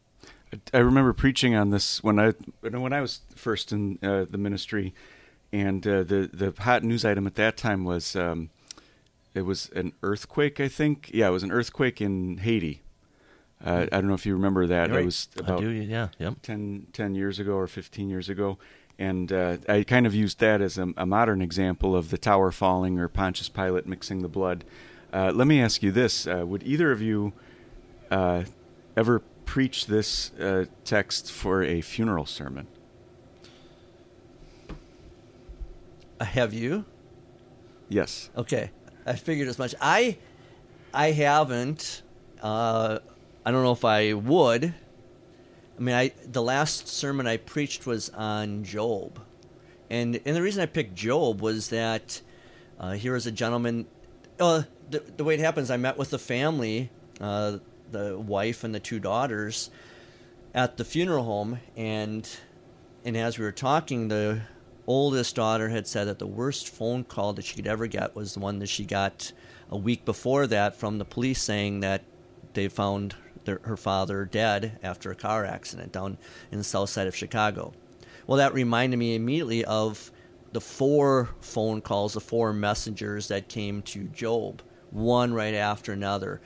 [0.74, 4.96] I remember preaching on this when I when I was first in uh, the ministry,
[5.54, 8.50] and uh, the the hot news item at that time was um,
[9.34, 10.60] it was an earthquake.
[10.60, 12.82] I think, yeah, it was an earthquake in Haiti.
[13.64, 14.90] Uh, I don't know if you remember that.
[14.90, 15.02] Right.
[15.02, 16.36] It was I about do, yeah, yep.
[16.42, 18.58] 10, 10 years ago or 15 years ago.
[19.00, 22.52] And uh, I kind of used that as a, a modern example of the tower
[22.52, 24.66] falling or Pontius Pilate mixing the blood.
[25.14, 27.32] Uh, let me ask you this uh, Would either of you
[28.12, 28.44] uh,
[28.98, 32.68] ever preach this uh, text for a funeral sermon?
[36.20, 36.84] Have you?
[37.88, 38.30] Yes.
[38.36, 38.70] Okay,
[39.06, 39.74] I figured as much.
[39.80, 40.18] I
[40.94, 42.02] I haven't.
[42.42, 43.00] Uh,
[43.46, 44.74] I don't know if I would.
[45.80, 49.20] I mean, I the last sermon I preached was on Job,
[49.90, 52.22] and and the reason I picked Job was that
[52.78, 53.88] uh, here was a gentleman.
[54.40, 56.90] Uh, the, the way it happens, I met with the family,
[57.22, 57.60] uh,
[57.92, 59.70] the wife and the two daughters,
[60.54, 62.30] at the funeral home, and
[63.06, 64.42] and as we were talking, the
[64.86, 68.34] oldest daughter had said that the worst phone call that she could ever get was
[68.34, 69.32] the one that she got
[69.70, 72.04] a week before that from the police saying that
[72.54, 73.16] they found
[73.50, 76.18] their, her father dead after a car accident down
[76.52, 77.74] in the south side of Chicago.
[78.28, 80.12] Well, that reminded me immediately of
[80.52, 86.42] the four phone calls, the four messengers that came to Job, one right after another.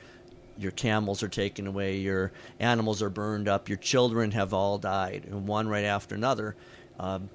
[0.56, 5.24] Your camels are taken away, your animals are burned up, your children have all died,
[5.26, 6.56] and one right after another.
[6.98, 7.28] Um,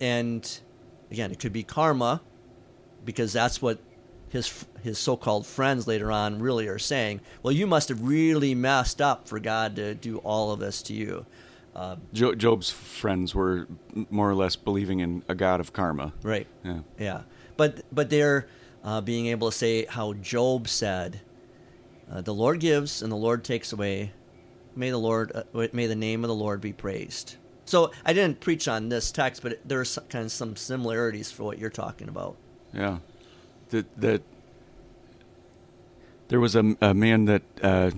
[0.00, 0.60] and
[1.10, 2.20] again, it could be karma,
[3.04, 3.78] because that's what
[4.34, 7.20] his his so-called friends later on really are saying.
[7.42, 10.92] Well, you must have really messed up for God to do all of this to
[10.92, 11.24] you.
[11.74, 13.66] Uh, Jo- Job's friends were
[14.10, 16.12] more or less believing in a god of karma.
[16.22, 16.46] right.
[16.64, 16.80] Yeah.
[16.98, 17.20] Yeah.
[17.56, 18.46] But but they're
[18.82, 21.20] uh, being able to say how Job said,
[22.10, 24.12] uh, "The Lord gives and the Lord takes away.
[24.76, 28.40] May the Lord uh, may the name of the Lord be praised." So I didn't
[28.40, 32.36] preach on this text, but there's kind of some similarities for what you're talking about.
[32.74, 32.98] Yeah,
[33.74, 34.22] that that
[36.28, 37.90] there was a, a man that uh,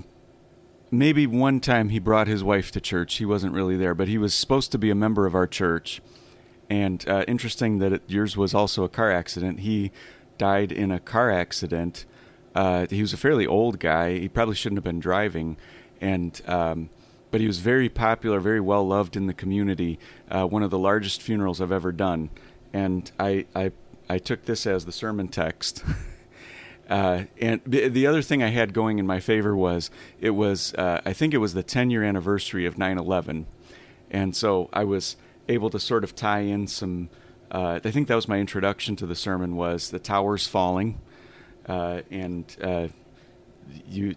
[0.91, 3.17] maybe one time he brought his wife to church.
[3.17, 6.01] He wasn't really there, but he was supposed to be a member of our church.
[6.69, 9.61] And uh, interesting that it, yours was also a car accident.
[9.61, 9.93] He
[10.39, 12.05] died in a car accident.
[12.55, 14.19] Uh, he was a fairly old guy.
[14.19, 15.57] He probably shouldn't have been driving,
[16.01, 16.91] and um,
[17.31, 19.99] but he was very popular, very well loved in the community.
[20.31, 22.31] Uh, one of the largest funerals I've ever done,
[22.73, 23.73] and I I,
[24.09, 25.85] I took this as the sermon text.
[26.89, 29.91] Uh, and the, the other thing I had going in my favor was
[30.21, 33.45] it was uh, I think it was the 10 year anniversary of 9/11,
[34.11, 35.17] and so I was
[35.49, 37.09] able to sort of tie in some.
[37.51, 41.01] Uh, I think that was my introduction to the sermon was the towers falling,
[41.69, 42.89] uh, and uh,
[43.89, 44.15] you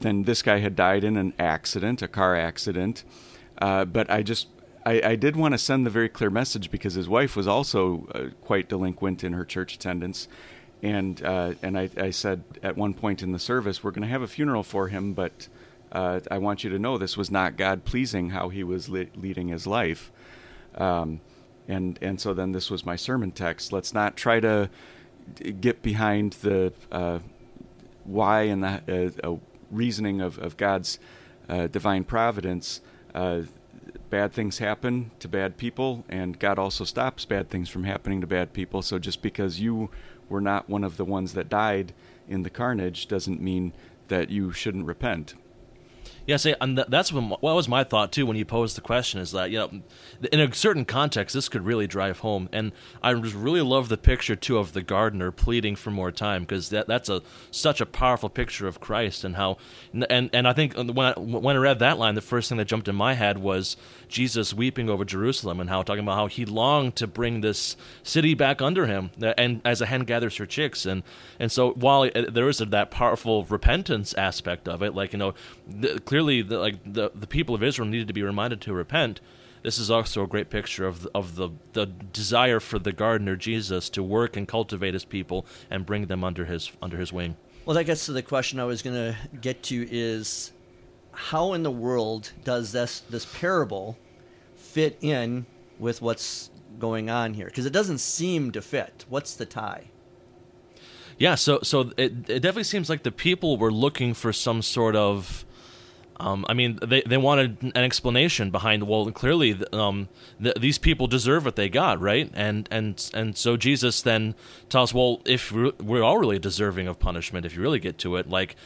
[0.00, 3.04] then this guy had died in an accident, a car accident,
[3.60, 4.48] uh, but I just.
[4.88, 8.08] I, I did want to send the very clear message because his wife was also
[8.14, 10.28] uh, quite delinquent in her church attendance,
[10.82, 14.08] and uh, and I, I said at one point in the service, we're going to
[14.08, 15.48] have a funeral for him, but
[15.92, 19.12] uh, I want you to know this was not God pleasing how he was le-
[19.14, 20.10] leading his life,
[20.76, 21.20] um,
[21.68, 23.74] and and so then this was my sermon text.
[23.74, 24.70] Let's not try to
[25.60, 27.18] get behind the uh,
[28.04, 29.36] why and the uh, uh,
[29.70, 30.98] reasoning of of God's
[31.70, 32.80] divine providence.
[33.14, 33.42] Uh,
[34.10, 38.26] bad things happen to bad people, and God also stops bad things from happening to
[38.26, 38.82] bad people.
[38.82, 39.90] So just because you
[40.28, 41.92] were not one of the ones that died
[42.28, 43.72] in the carnage doesn't mean
[44.08, 45.34] that you shouldn't repent.
[46.28, 49.18] Yeah, see, and th- that's what, was my thought too when you posed the question.
[49.18, 49.70] Is that you know,
[50.30, 53.96] in a certain context, this could really drive home, and I just really love the
[53.96, 57.86] picture too of the gardener pleading for more time because that that's a such a
[57.86, 59.56] powerful picture of Christ and how,
[59.94, 62.58] and and I think uh, when I, when I read that line, the first thing
[62.58, 66.26] that jumped in my head was Jesus weeping over Jerusalem and how talking about how
[66.26, 70.36] he longed to bring this city back under him, uh, and as a hen gathers
[70.36, 71.04] her chicks, and
[71.40, 75.32] and so while uh, there is that powerful repentance aspect of it, like you know,
[75.66, 79.20] the, clearly the, like the the people of Israel needed to be reminded to repent.
[79.62, 83.88] This is also a great picture of of the the desire for the gardener Jesus
[83.90, 87.36] to work and cultivate his people and bring them under his under his wing.
[87.64, 90.52] Well, that gets to the question I was going to get to is
[91.12, 93.96] how in the world does this this parable
[94.56, 95.46] fit in
[95.78, 96.50] with what's
[96.80, 97.46] going on here?
[97.46, 99.04] Because it doesn't seem to fit.
[99.08, 99.90] What's the tie?
[101.16, 104.96] Yeah, so so it it definitely seems like the people were looking for some sort
[104.96, 105.44] of
[106.20, 108.88] um, I mean, they, they wanted an explanation behind.
[108.88, 110.08] Well, clearly, um,
[110.42, 112.30] th- these people deserve what they got, right?
[112.34, 114.34] And and and so Jesus then
[114.68, 118.16] tells, well, if we're, we're all really deserving of punishment, if you really get to
[118.16, 118.56] it, like,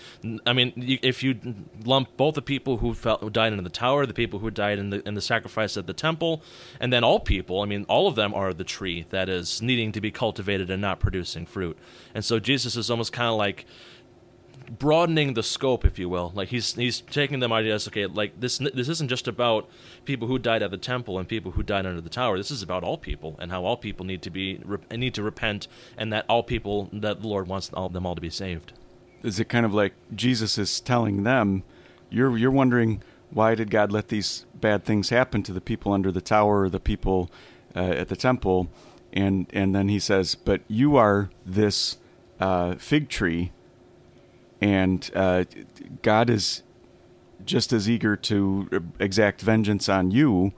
[0.46, 1.38] I mean, if you
[1.84, 4.78] lump both the people who, felt, who died in the tower, the people who died
[4.78, 6.42] in the in the sacrifice at the temple,
[6.80, 9.92] and then all people, I mean, all of them are the tree that is needing
[9.92, 11.76] to be cultivated and not producing fruit.
[12.14, 13.66] And so Jesus is almost kind of like
[14.70, 16.32] broadening the scope, if you will.
[16.34, 17.88] Like he's he's taking them ideas.
[17.88, 19.68] Okay, like this this isn't just about
[20.04, 22.36] people who died at the temple and people who died under the tower.
[22.36, 25.68] This is about all people and how all people need to be need to repent,
[25.96, 28.72] and that all people that the Lord wants all them all to be saved.
[29.22, 31.62] Is it kind of like Jesus is telling them,
[32.10, 36.12] you're you're wondering why did God let these bad things happen to the people under
[36.12, 37.30] the tower or the people
[37.74, 38.68] uh, at the temple,
[39.12, 41.98] and and then he says, but you are this
[42.40, 43.52] uh, fig tree
[44.62, 45.44] and uh,
[46.02, 46.62] God is
[47.44, 48.68] just as eager to
[49.00, 50.52] exact vengeance on you,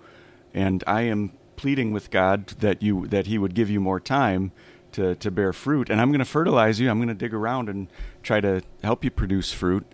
[0.52, 4.52] and I am pleading with God that you that He would give you more time
[4.92, 6.90] to to bear fruit, and I'm going to fertilize you.
[6.90, 7.88] I'm going to dig around and
[8.22, 9.86] try to help you produce fruit,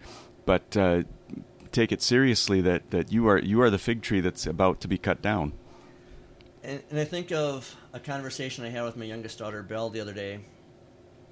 [0.45, 1.05] but uh,
[1.71, 4.89] take it seriously that that you are you are the fig tree that's about to
[4.89, 5.53] be cut down.
[6.65, 10.01] And, and I think of a conversation I had with my youngest daughter Belle the
[10.01, 10.41] other day,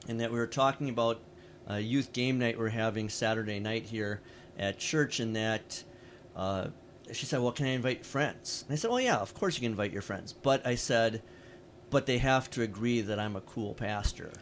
[0.06, 1.20] and that we were talking about
[1.70, 4.20] uh, youth game night we're having Saturday night here
[4.58, 5.82] at church, and that
[6.36, 6.68] uh,
[7.12, 9.60] she said, "Well, can I invite friends?" And I said, "Well, yeah, of course you
[9.60, 11.22] can invite your friends." But I said,
[11.90, 14.32] "But they have to agree that I'm a cool pastor."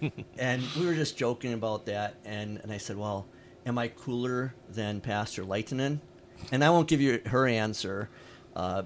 [0.38, 3.26] and we were just joking about that, and and I said, "Well,
[3.66, 6.00] am I cooler than Pastor Leitonen?"
[6.52, 8.08] And I won't give you her answer,
[8.54, 8.82] uh,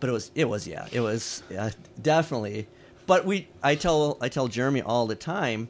[0.00, 2.68] but it was it was yeah, it was yeah, definitely.
[3.06, 5.68] But we I tell I tell Jeremy all the time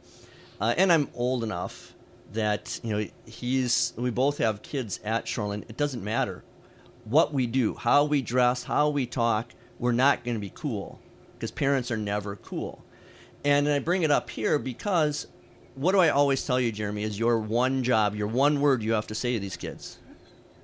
[0.60, 1.94] uh, and I'm old enough
[2.32, 3.92] that you know he's.
[3.96, 5.64] We both have kids at Shoreland.
[5.68, 6.44] It doesn't matter
[7.04, 9.52] what we do, how we dress, how we talk.
[9.78, 11.00] We're not going to be cool
[11.34, 12.84] because parents are never cool.
[13.44, 15.26] And I bring it up here because
[15.74, 17.02] what do I always tell you, Jeremy?
[17.02, 19.98] Is your one job, your one word you have to say to these kids?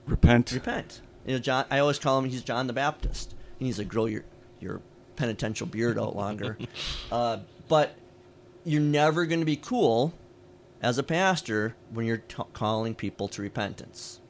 [0.07, 0.53] Repent.
[0.53, 1.03] Repent.
[1.27, 1.67] You know, John.
[1.71, 2.31] I always call him.
[2.31, 3.35] He's John the Baptist.
[3.59, 4.25] He needs to grow your
[4.59, 4.81] your
[5.17, 6.57] penitential beard out longer.
[7.13, 7.95] uh, but
[8.65, 10.15] you're never going to be cool
[10.83, 14.21] as a pastor when you're t- calling people to repentance,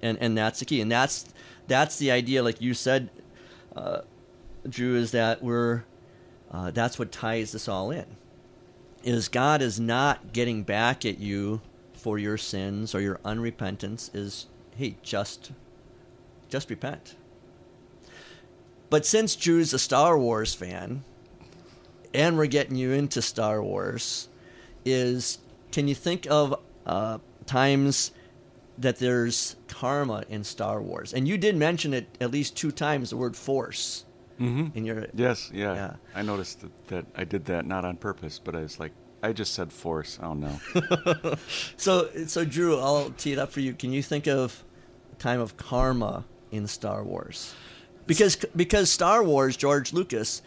[0.00, 1.32] and and that's the key, and that's
[1.66, 2.42] that's the idea.
[2.42, 3.10] Like you said,
[3.74, 4.02] uh,
[4.68, 5.84] Drew, is that we're
[6.50, 8.06] uh, that's what ties this all in.
[9.02, 11.60] Is God is not getting back at you
[11.92, 14.10] for your sins or your unrepentance.
[14.14, 15.52] Is hey just
[16.48, 17.16] just repent.
[18.90, 21.02] But since Drew's a Star Wars fan,
[22.14, 24.28] and we're getting you into Star Wars,
[24.84, 25.38] is
[25.70, 28.12] can you think of uh, times
[28.78, 31.14] that there's karma in Star Wars?
[31.14, 34.04] And you did mention it at least two times, the word force.
[34.40, 34.76] Mm-hmm.
[34.76, 35.74] In your yes, yeah.
[35.74, 35.94] yeah.
[36.14, 39.32] I noticed that, that, I did that not on purpose, but I was like, I
[39.32, 40.18] just said force.
[40.20, 40.58] Oh no.
[41.76, 43.72] so, so Drew, I'll tee it up for you.
[43.72, 44.64] Can you think of
[45.12, 47.54] a time of karma in Star Wars?
[48.06, 50.42] Because because Star Wars, George Lucas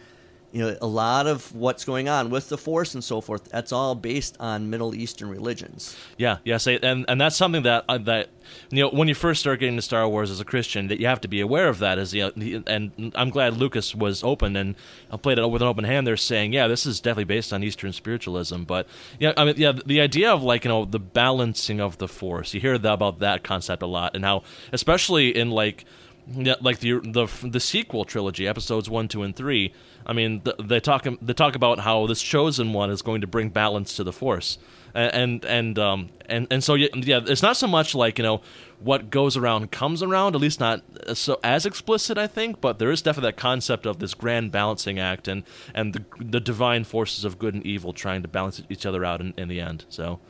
[0.56, 3.72] you know a lot of what's going on with the force and so forth that's
[3.72, 8.30] all based on middle eastern religions yeah yes and and that's something that uh, that
[8.70, 11.06] you know when you first start getting to star wars as a christian that you
[11.06, 14.56] have to be aware of that as you know, and i'm glad lucas was open
[14.56, 14.74] and
[15.20, 17.92] played it with an open hand there saying yeah this is definitely based on eastern
[17.92, 18.86] spiritualism but
[19.20, 22.54] yeah i mean yeah the idea of like you know the balancing of the force
[22.54, 24.42] you hear about that concept a lot and how
[24.72, 25.84] especially in like
[26.28, 29.72] Yeah, like the the the sequel trilogy, episodes one, two, and three.
[30.06, 33.26] I mean, th- they talk they talk about how this chosen one is going to
[33.26, 34.56] bring balance to the force,
[34.94, 38.40] and and and um and and so yeah, it's not so much like you know
[38.78, 40.36] what goes around comes around.
[40.36, 40.82] At least not
[41.14, 42.60] so as explicit, I think.
[42.60, 45.42] But there is definitely that concept of this grand balancing act, and
[45.74, 49.20] and the the divine forces of good and evil trying to balance each other out
[49.20, 49.86] in, in the end.
[49.88, 50.20] So,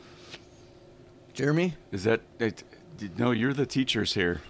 [1.33, 2.21] Jeremy, Is that?
[2.39, 2.63] It,
[3.15, 4.41] no, you're the teachers here.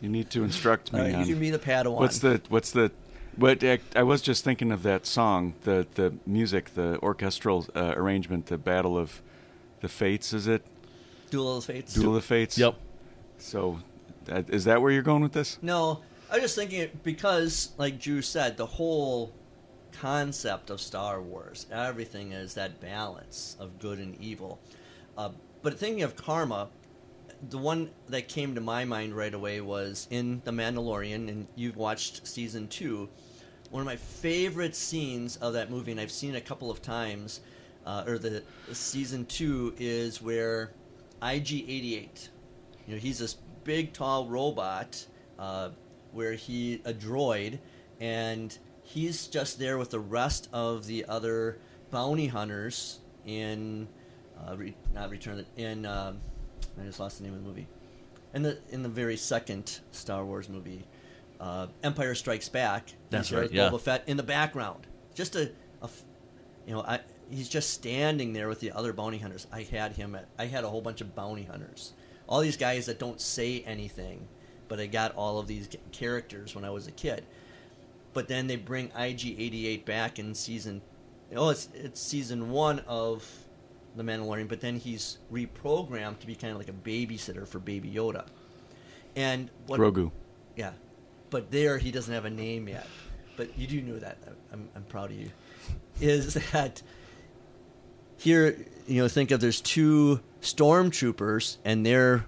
[0.00, 0.98] You need to instruct me.
[0.98, 2.00] All right, you can be the Padawan.
[2.00, 2.90] What's the what's the
[3.36, 7.94] what I, I was just thinking of that song, the the music, the orchestral uh,
[7.96, 9.22] arrangement, the Battle of
[9.80, 10.32] the Fates.
[10.32, 10.62] Is it
[11.30, 11.94] Duel of the Fates?
[11.94, 12.58] Duel of the Fates?
[12.58, 12.74] yep.
[13.38, 13.80] So,
[14.26, 15.58] that, is that where you're going with this?
[15.62, 19.32] No, I was just thinking it because, like Drew said, the whole
[19.92, 24.60] concept of Star Wars, everything is that balance of good and evil.
[25.18, 25.30] Uh,
[25.62, 26.68] but thinking of karma,
[27.48, 31.76] the one that came to my mind right away was in The Mandalorian, and you've
[31.76, 33.08] watched season two.
[33.70, 36.82] One of my favorite scenes of that movie, and I've seen it a couple of
[36.82, 37.40] times,
[37.86, 40.72] uh, or the season two, is where
[41.22, 42.28] IG-88
[42.86, 45.06] you know, he's this big, tall robot
[45.38, 45.70] uh,
[46.12, 47.58] where he a droid,
[48.00, 51.58] and he's just there with the rest of the other
[51.90, 53.88] bounty hunters in
[54.38, 56.20] uh, re, not Return in um,
[56.80, 57.66] I just lost the name of the movie.
[58.34, 60.84] In the in the very second Star Wars movie,
[61.40, 62.92] uh, Empire Strikes Back.
[63.10, 63.68] That's right, yeah.
[63.68, 65.52] Boba Fett in the background, just a,
[66.66, 67.00] you know, I,
[67.30, 69.46] he's just standing there with the other bounty hunters.
[69.52, 70.28] I had him at.
[70.38, 71.92] I had a whole bunch of bounty hunters.
[72.28, 74.28] All these guys that don't say anything,
[74.68, 77.24] but I got all of these characters when I was a kid.
[78.14, 80.82] But then they bring IG88 back in season.
[81.34, 83.26] Oh, it's it's season one of
[83.96, 87.90] the Mandalorian, but then he's reprogrammed to be kind of like a babysitter for Baby
[87.90, 88.24] Yoda.
[89.14, 90.10] And what Grogu.
[90.56, 90.72] yeah,
[91.30, 92.86] but there he doesn't have a name yet.
[93.36, 94.18] But you do know that.
[94.52, 95.30] I'm, I'm proud of you.
[96.00, 96.82] Is that
[98.16, 98.56] here?
[98.86, 102.26] You know, think of there's two stormtroopers, and they're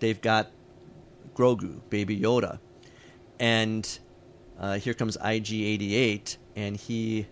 [0.00, 0.50] they've got
[1.34, 2.58] Grogu, Baby Yoda,
[3.38, 3.98] and
[4.58, 7.26] uh, here comes IG88, and he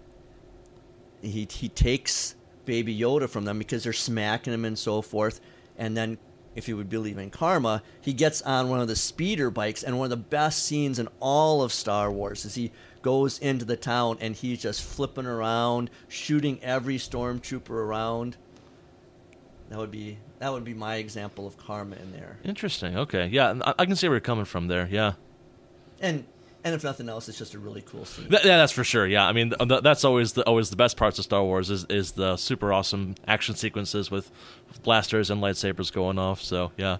[1.22, 2.35] he he takes
[2.66, 5.40] Baby Yoda from them because they're smacking him and so forth,
[5.78, 6.18] and then.
[6.54, 9.98] If you would believe in karma, he gets on one of the speeder bikes, and
[9.98, 13.76] one of the best scenes in all of Star Wars is he goes into the
[13.76, 18.38] town and he's just flipping around, shooting every stormtrooper around.
[19.68, 22.38] That would be that would be my example of karma in there.
[22.42, 22.96] Interesting.
[22.96, 23.26] Okay.
[23.26, 24.88] Yeah, I, I can see where you're coming from there.
[24.90, 25.12] Yeah.
[26.00, 26.24] And
[26.66, 28.28] and if nothing else, it's just a really cool scene.
[28.28, 29.06] Th- yeah, that's for sure.
[29.06, 31.70] Yeah, I mean th- th- that's always the always the best parts of Star Wars
[31.70, 34.32] is is the super awesome action sequences with
[34.82, 36.42] blasters and lightsabers going off.
[36.42, 36.96] So yeah,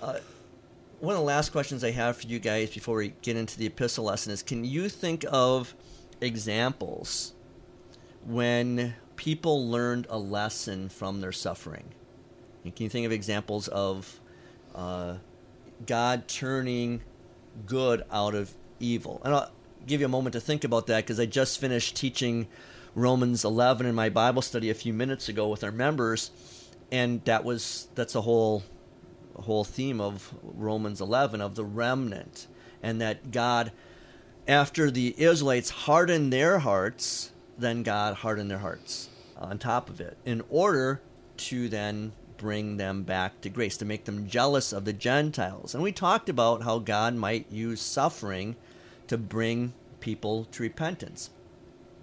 [0.00, 3.66] One of the last questions I have for you guys before we get into the
[3.66, 5.74] epistle lesson is: Can you think of
[6.22, 7.34] examples
[8.24, 11.92] when people learned a lesson from their suffering?
[12.64, 14.18] And Can you think of examples of
[14.74, 15.16] uh,
[15.86, 17.02] God turning
[17.66, 19.20] good out of evil?
[19.24, 19.50] And I'll
[19.86, 22.46] give you a moment to think about that because I just finished teaching
[22.94, 26.30] Romans 11 in my Bible study a few minutes ago with our members,
[26.90, 28.64] and that was that's a whole
[29.36, 32.46] a whole theme of Romans 11 of the remnant,
[32.82, 33.72] and that God,
[34.46, 40.16] after the Israelites hardened their hearts, then God hardened their hearts on top of it
[40.24, 41.00] in order
[41.36, 45.74] to then bring them back to grace, to make them jealous of the Gentiles.
[45.74, 48.56] And we talked about how God might use suffering
[49.08, 51.30] to bring people to repentance.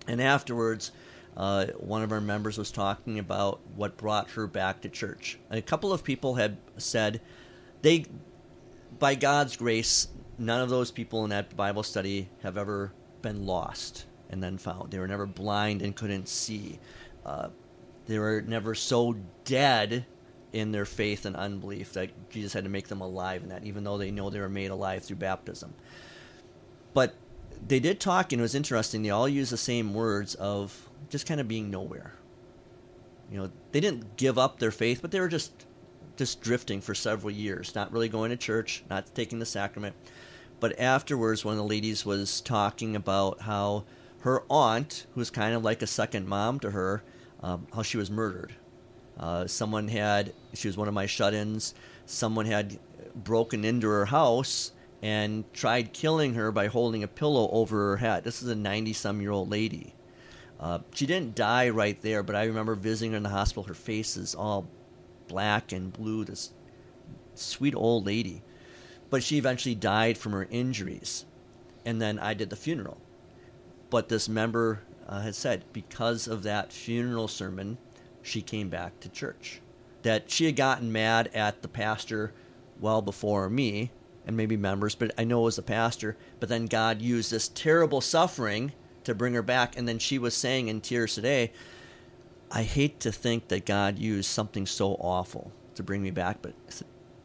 [0.07, 0.91] And afterwards,
[1.37, 5.37] uh, one of our members was talking about what brought her back to church.
[5.49, 7.21] And a couple of people had said
[7.81, 8.05] they,
[8.99, 14.05] by God's grace, none of those people in that Bible study have ever been lost
[14.29, 14.91] and then found.
[14.91, 16.79] They were never blind and couldn't see.
[17.25, 17.49] Uh,
[18.07, 20.05] they were never so dead
[20.53, 23.83] in their faith and unbelief that Jesus had to make them alive in that, even
[23.83, 25.73] though they know they were made alive through baptism.
[26.95, 27.13] But
[27.67, 29.03] they did talk, and it was interesting.
[29.03, 32.13] They all used the same words of just kind of being nowhere.
[33.29, 35.51] You know, they didn't give up their faith, but they were just
[36.15, 39.93] just drifting for several years, not really going to church, not taking the sacrament.
[40.61, 43.83] But afterwards, one of the ladies was talking about how
[44.21, 47.03] her aunt, who was kind of like a second mom to her,
[47.43, 48.53] um, how she was murdered.
[49.19, 51.75] Uh, someone had, she was one of my shut ins,
[52.05, 52.79] someone had
[53.13, 54.71] broken into her house
[55.05, 58.23] and tried killing her by holding a pillow over her head.
[58.23, 59.93] This is a 90 some year old lady.
[60.59, 63.65] Uh, she didn't die right there, but I remember visiting her in the hospital.
[63.65, 64.67] Her face is all
[65.27, 66.53] black and blue, this
[67.35, 68.41] sweet old lady.
[69.11, 71.25] but she eventually died from her injuries.
[71.85, 72.97] And then I did the funeral.
[73.91, 77.77] But this member uh, had said because of that funeral sermon,
[78.23, 79.61] she came back to church.
[80.01, 82.33] That she had gotten mad at the pastor
[82.79, 83.91] well before me
[84.25, 86.17] and maybe members, but I know it was the pastor.
[86.39, 88.73] But then God used this terrible suffering
[89.03, 89.77] to bring her back.
[89.77, 91.51] And then she was saying in tears today,
[92.51, 96.53] I hate to think that God used something so awful to bring me back, but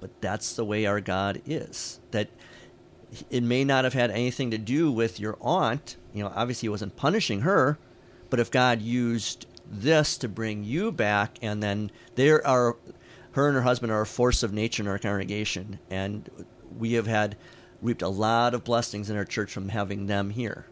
[0.00, 2.00] but that's the way our God is.
[2.10, 2.28] That
[3.28, 5.96] it may not have had anything to do with your aunt.
[6.14, 7.78] You know, obviously, he wasn't punishing her,
[8.30, 12.76] but if God used this to bring you back, and then there are
[13.32, 16.28] her and her husband are a force of nature in our congregation, and
[16.78, 17.36] we have had
[17.82, 20.66] reaped a lot of blessings in our church from having them here.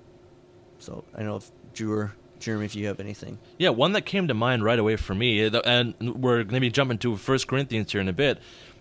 [0.78, 3.38] So I know if Drew or Jeremy, if you have anything.
[3.58, 6.60] Yeah, one that came to mind right away for me, eh, and we're going to
[6.60, 8.38] be jumping to First Corinthians here in a bit,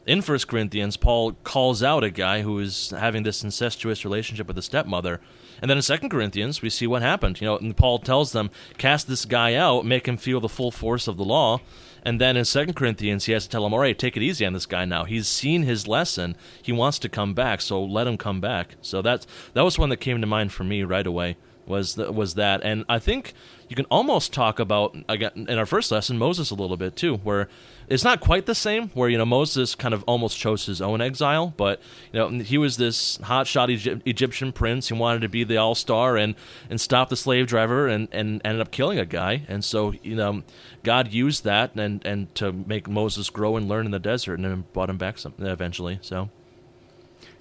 [0.07, 4.57] in First Corinthians, Paul calls out a guy who is having this incestuous relationship with
[4.57, 5.20] a stepmother.
[5.61, 7.41] And then in Second Corinthians, we see what happened.
[7.41, 10.72] You know, and Paul tells them, cast this guy out, make him feel the full
[10.72, 11.59] force of the law.
[12.08, 14.45] And then in Second Corinthians, he has to tell him, all right, take it easy
[14.45, 15.03] on this guy now.
[15.03, 16.38] He's seen his lesson.
[16.62, 18.78] He wants to come back, so let him come back.
[18.82, 21.36] So that's that was one that came to mind for me right away.
[21.68, 23.34] Was the, was that, and I think
[23.68, 27.18] you can almost talk about again in our first lesson Moses a little bit too,
[27.18, 27.49] where
[27.89, 28.89] it's not quite the same.
[28.89, 31.82] Where you know Moses kind of almost chose his own exile, but
[32.13, 34.88] you know he was this hotshot Egy- Egyptian prince.
[34.88, 36.36] He wanted to be the all star and
[36.70, 39.43] and stop the slave driver and and ended up killing a guy.
[39.49, 40.43] And so you know
[40.84, 44.45] God used that and and to make Moses grow and learn in the desert, and
[44.45, 45.99] then brought him back some eventually.
[46.01, 46.30] So.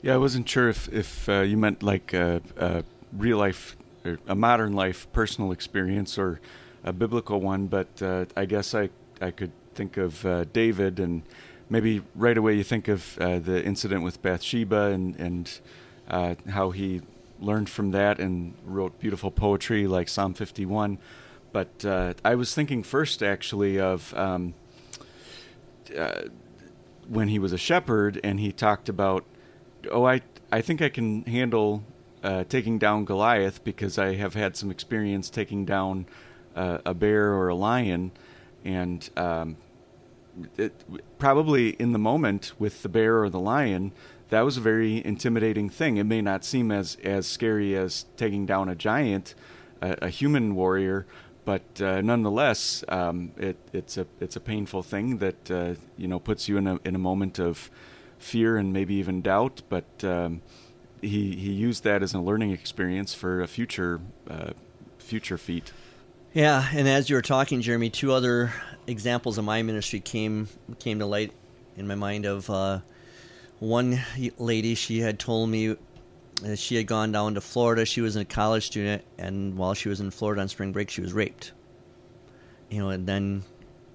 [0.02, 3.76] Yeah, I wasn't sure if if uh, you meant like a, a real life,
[4.26, 6.40] a modern life personal experience, or
[6.84, 7.66] a biblical one.
[7.66, 8.90] But uh, I guess I
[9.20, 11.22] I could think of uh, David, and
[11.68, 15.60] maybe right away you think of uh, the incident with Bathsheba and and
[16.08, 17.02] uh, how he
[17.40, 20.98] learned from that and wrote beautiful poetry like Psalm 51.
[21.52, 24.54] But uh, I was thinking first actually of um,
[25.96, 26.22] uh,
[27.08, 29.24] when he was a shepherd and he talked about,
[29.90, 31.82] oh, I I think I can handle
[32.22, 36.06] uh, taking down Goliath because I have had some experience taking down
[36.54, 38.12] a bear or a lion,
[38.64, 39.58] and um,
[40.56, 40.72] it,
[41.18, 43.92] probably in the moment with the bear or the lion,
[44.30, 45.96] that was a very intimidating thing.
[45.96, 49.34] It may not seem as as scary as taking down a giant,
[49.80, 51.06] a, a human warrior,
[51.44, 56.18] but uh, nonetheless, um, it, it's a it's a painful thing that uh, you know
[56.18, 57.70] puts you in a in a moment of
[58.18, 59.62] fear and maybe even doubt.
[59.68, 60.42] But um,
[61.00, 64.50] he he used that as a learning experience for a future uh,
[64.98, 65.72] future feat.
[66.32, 68.52] Yeah, and as you were talking, Jeremy, two other
[68.86, 71.32] examples of my ministry came came to light
[71.76, 72.26] in my mind.
[72.26, 72.80] Of uh,
[73.58, 74.00] one
[74.38, 75.76] lady, she had told me
[76.54, 77.86] she had gone down to Florida.
[77.86, 81.00] She was a college student, and while she was in Florida on spring break, she
[81.00, 81.52] was raped.
[82.70, 83.44] You know, and then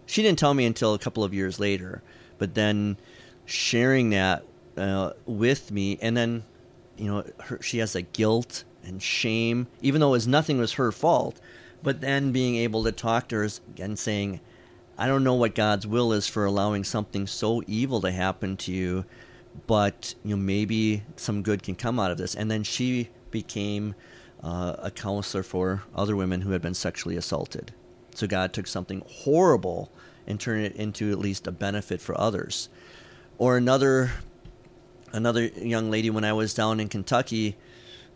[0.05, 2.01] she didn't tell me until a couple of years later.
[2.37, 2.97] But then
[3.45, 4.43] sharing that
[4.77, 6.43] uh, with me, and then
[7.01, 10.73] you know, her, she has that guilt and shame, even though it was nothing was
[10.73, 11.39] her fault
[11.83, 13.49] but then being able to talk to her
[13.79, 14.39] and saying,
[14.97, 18.71] I don't know what God's will is for allowing something so evil to happen to
[18.71, 19.05] you,
[19.67, 22.35] but you know maybe some good can come out of this.
[22.35, 23.95] And then she became
[24.43, 27.73] uh, a counselor for other women who had been sexually assaulted.
[28.13, 29.91] So God took something horrible
[30.27, 32.69] and turned it into at least a benefit for others.
[33.37, 34.11] Or another
[35.11, 37.57] another young lady when I was down in Kentucky.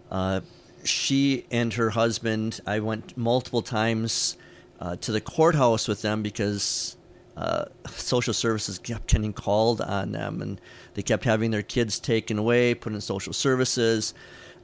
[0.09, 0.41] Uh,
[0.83, 4.37] she and her husband, I went multiple times
[4.79, 6.95] uh, to the courthouse with them because
[7.35, 10.61] uh, social services kept getting called on them and
[10.93, 14.13] they kept having their kids taken away, put in social services.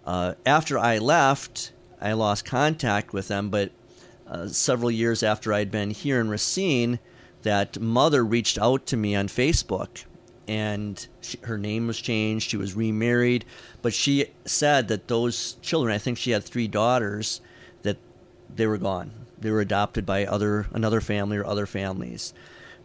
[0.05, 3.71] Uh, after I left, I lost contact with them, but
[4.27, 6.99] uh, several years after I'd been here in Racine,
[7.43, 10.05] that mother reached out to me on Facebook
[10.51, 12.49] and she, her name was changed.
[12.49, 13.45] She was remarried,
[13.81, 17.39] but she said that those children, I think she had three daughters,
[17.83, 17.97] that
[18.53, 19.13] they were gone.
[19.39, 22.33] They were adopted by other another family or other families.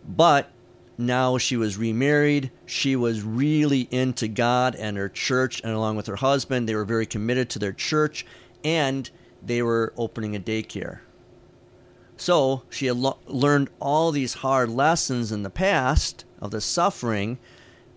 [0.07, 0.53] But
[0.97, 2.53] now she was remarried.
[2.67, 6.85] She was really into God and her church, and along with her husband, they were
[6.85, 8.25] very committed to their church,
[8.63, 9.11] and
[9.45, 11.01] they were opening a daycare.
[12.17, 17.39] So she had lo- learned all these hard lessons in the past of the suffering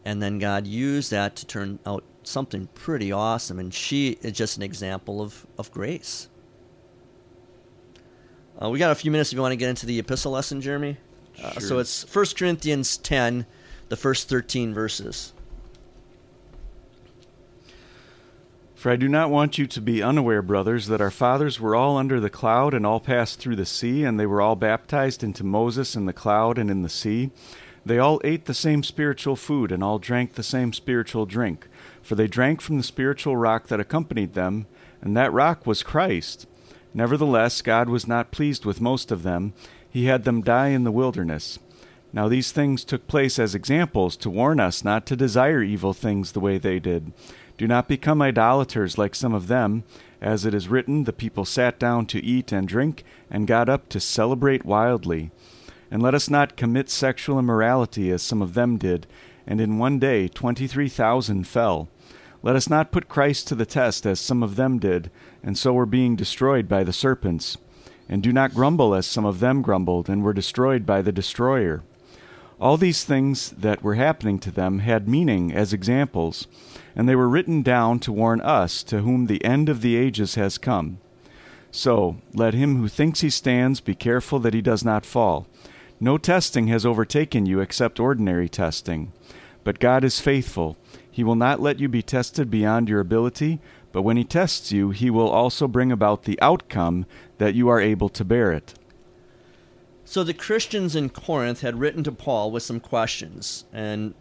[0.09, 3.59] and then God used that to turn out something pretty awesome.
[3.59, 6.29] And she is just an example of, of grace.
[8.59, 10.61] Uh, we got a few minutes if you want to get into the epistle lesson,
[10.61, 10.97] Jeremy.
[11.37, 11.61] Uh, sure.
[11.61, 13.45] So it's 1 Corinthians 10,
[13.89, 15.31] the first 13 verses.
[18.73, 21.97] For I do not want you to be unaware, brothers, that our fathers were all
[21.97, 25.43] under the cloud and all passed through the sea, and they were all baptized into
[25.43, 27.29] Moses in the cloud and in the sea.
[27.89, 31.67] They all ate the same spiritual food and all drank the same spiritual drink,
[32.03, 34.67] for they drank from the spiritual rock that accompanied them,
[35.01, 36.45] and that rock was Christ.
[36.93, 39.53] Nevertheless, God was not pleased with most of them.
[39.89, 41.57] He had them die in the wilderness.
[42.13, 46.33] Now these things took place as examples to warn us not to desire evil things
[46.33, 47.11] the way they did.
[47.57, 49.83] Do not become idolaters like some of them.
[50.21, 53.89] As it is written, the people sat down to eat and drink, and got up
[53.89, 55.31] to celebrate wildly.
[55.91, 59.07] And let us not commit sexual immorality as some of them did,
[59.47, 61.87] and in one day twenty three thousand fell.
[62.41, 65.11] Let us not put Christ to the test as some of them did,
[65.43, 67.57] and so were being destroyed by the serpents.
[68.07, 71.83] And do not grumble as some of them grumbled, and were destroyed by the destroyer.
[72.59, 76.47] All these things that were happening to them had meaning as examples
[76.99, 80.35] and they were written down to warn us to whom the end of the ages
[80.35, 80.99] has come.
[81.71, 85.47] So, let him who thinks he stands be careful that he does not fall.
[85.99, 89.11] No testing has overtaken you except ordinary testing.
[89.63, 90.77] But God is faithful.
[91.09, 93.59] He will not let you be tested beyond your ability,
[93.91, 97.05] but when he tests you, he will also bring about the outcome
[97.37, 98.75] that you are able to bear it.
[100.05, 104.13] So the Christians in Corinth had written to Paul with some questions, and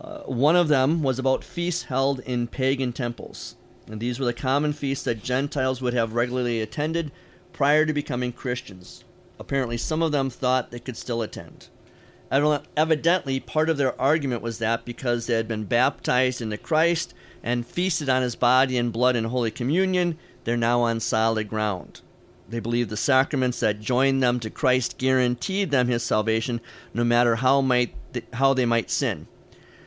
[0.00, 3.56] uh, one of them was about feasts held in pagan temples.
[3.86, 7.10] And these were the common feasts that Gentiles would have regularly attended
[7.52, 9.03] prior to becoming Christians.
[9.38, 11.68] Apparently, some of them thought they could still attend.
[12.30, 17.66] Evidently, part of their argument was that because they had been baptized into Christ and
[17.66, 22.00] feasted on his body and blood in Holy Communion, they're now on solid ground.
[22.48, 26.60] They believed the sacraments that joined them to Christ guaranteed them his salvation,
[26.92, 27.94] no matter how, might
[28.34, 29.26] how they might sin.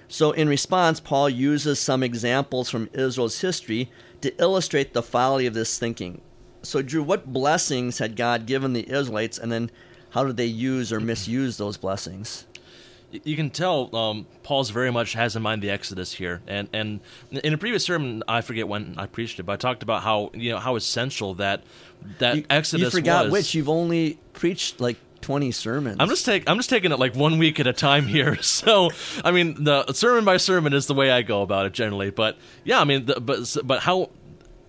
[0.08, 3.92] So, in response, Paul uses some examples from Israel's history
[4.22, 6.22] to illustrate the folly of this thinking.
[6.68, 9.72] So, Drew, what blessings had God given the Israelites, and then
[10.10, 12.46] how did they use or misuse those blessings?
[13.10, 17.00] You can tell um, Paul's very much has in mind the Exodus here, and and
[17.32, 20.30] in a previous sermon, I forget when I preached it, but I talked about how
[20.34, 21.64] you know how essential that
[22.20, 22.94] that you, Exodus.
[22.94, 23.32] You forgot was.
[23.32, 25.98] which you've only preached like 20 sermons.
[26.02, 28.38] I'm just take I'm just taking it like one week at a time here.
[28.42, 28.90] So,
[29.24, 32.10] I mean, the sermon by sermon is the way I go about it generally.
[32.10, 34.10] But yeah, I mean, the, but but how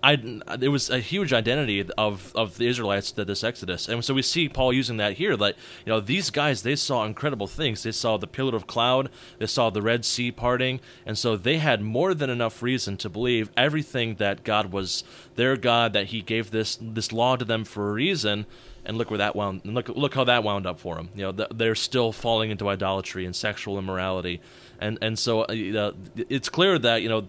[0.01, 0.13] I
[0.61, 4.21] it was a huge identity of of the Israelites that this Exodus, and so we
[4.21, 5.35] see Paul using that here.
[5.35, 7.83] That you know these guys they saw incredible things.
[7.83, 11.57] They saw the pillar of cloud, they saw the Red Sea parting, and so they
[11.57, 15.03] had more than enough reason to believe everything that God was
[15.35, 18.45] their God, that He gave this this law to them for a reason
[18.85, 21.09] and look where that wound look look how that wound up for them.
[21.13, 24.41] You know, they're still falling into idolatry and sexual immorality,
[24.79, 27.27] and and so uh, it's clear that you know.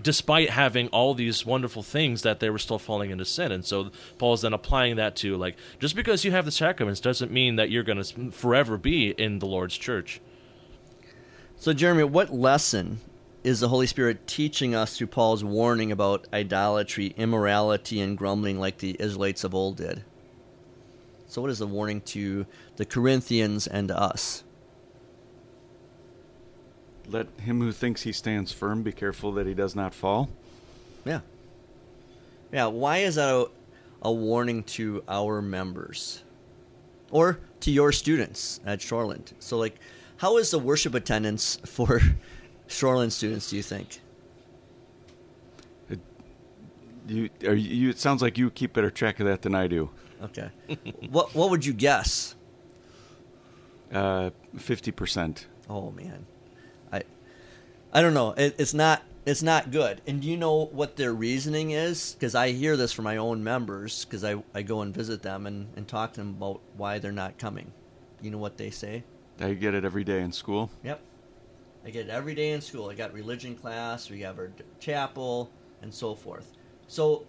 [0.00, 3.90] Despite having all these wonderful things, that they were still falling into sin, and so
[4.18, 7.56] Paul is then applying that to like just because you have the sacraments doesn't mean
[7.56, 10.20] that you're going to forever be in the Lord's church.
[11.56, 13.00] So, Jeremy, what lesson
[13.44, 18.78] is the Holy Spirit teaching us through Paul's warning about idolatry, immorality, and grumbling like
[18.78, 20.04] the Israelites of old did?
[21.26, 24.42] So, what is the warning to the Corinthians and to us?
[27.10, 30.28] Let him who thinks he stands firm be careful that he does not fall.
[31.04, 31.20] Yeah.
[32.52, 32.66] Yeah.
[32.66, 33.46] Why is that a,
[34.02, 36.22] a warning to our members
[37.10, 39.32] or to your students at Shoreland?
[39.40, 39.78] So, like,
[40.18, 42.00] how is the worship attendance for
[42.70, 44.00] Shoreland students, do you think?
[45.88, 45.98] It,
[47.08, 49.90] you, are you, it sounds like you keep better track of that than I do.
[50.22, 50.50] Okay.
[51.10, 52.36] what what would you guess?
[53.92, 55.46] Uh, fifty percent.
[55.68, 56.26] Oh man,
[57.92, 58.32] I don't know.
[58.32, 60.00] It, it's not it's not good.
[60.06, 62.14] And do you know what their reasoning is?
[62.18, 65.46] Because I hear this from my own members because I, I go and visit them
[65.46, 67.72] and, and talk to them about why they're not coming.
[68.22, 69.04] You know what they say?
[69.38, 70.70] I get it every day in school.
[70.84, 71.00] Yep.
[71.84, 72.90] I get it every day in school.
[72.90, 75.50] I got religion class, we have our chapel,
[75.82, 76.52] and so forth.
[76.88, 77.26] So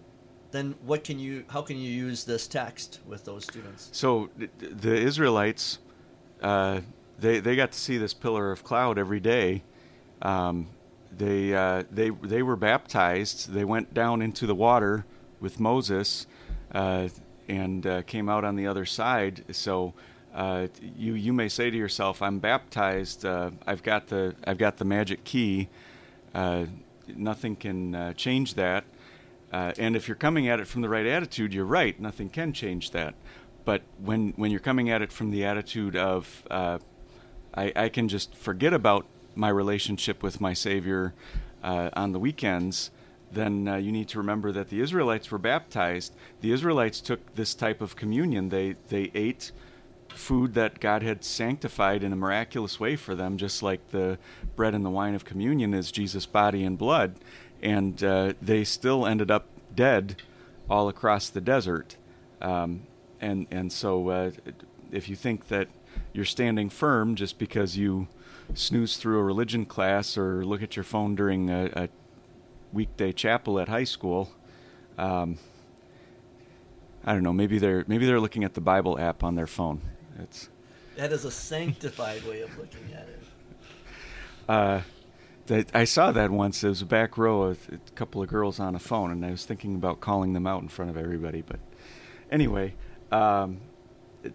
[0.52, 4.94] then what can you how can you use this text with those students so the
[4.94, 5.78] israelites
[6.42, 6.80] uh,
[7.18, 9.62] they they got to see this pillar of cloud every day
[10.22, 10.68] um,
[11.16, 13.52] they uh, they they were baptized.
[13.52, 15.04] They went down into the water
[15.40, 16.26] with Moses
[16.72, 17.08] uh,
[17.48, 19.44] and uh, came out on the other side.
[19.54, 19.94] So
[20.34, 23.24] uh, you you may say to yourself I'm baptized.
[23.24, 25.68] Uh, I've got the I've got the magic key.
[27.14, 28.84] Nothing can change that.
[29.52, 32.00] Uh, and if you're coming at it from the right attitude, you're right.
[32.00, 33.14] Nothing can change that.
[33.64, 36.78] But when when you're coming at it from the attitude of uh,
[37.54, 41.14] I, I, can just forget about my relationship with my Savior
[41.62, 42.90] uh, on the weekends,
[43.30, 46.12] then uh, you need to remember that the Israelites were baptized.
[46.40, 48.50] The Israelites took this type of communion.
[48.50, 49.52] They they ate
[50.08, 54.18] food that God had sanctified in a miraculous way for them, just like the
[54.56, 57.14] bread and the wine of communion is Jesus' body and blood.
[57.62, 60.16] And uh, they still ended up dead
[60.68, 61.96] all across the desert.
[62.40, 62.82] Um,
[63.20, 64.30] and and so uh,
[64.90, 65.68] if you think that
[66.12, 68.08] you're standing firm just because you
[68.54, 71.88] snooze through a religion class or look at your phone during a, a
[72.72, 74.32] weekday chapel at high school.
[74.98, 75.38] Um,
[77.04, 77.32] I don't know.
[77.32, 79.80] Maybe they're maybe they're looking at the Bible app on their phone.
[80.18, 80.48] It's
[80.96, 83.22] that is a sanctified way of looking at it.
[84.48, 84.82] Uh,
[85.46, 86.62] that I saw that once.
[86.62, 89.30] It was a back row, of a couple of girls on a phone, and I
[89.30, 91.42] was thinking about calling them out in front of everybody.
[91.42, 91.58] But
[92.30, 92.74] anyway,
[93.10, 93.60] um,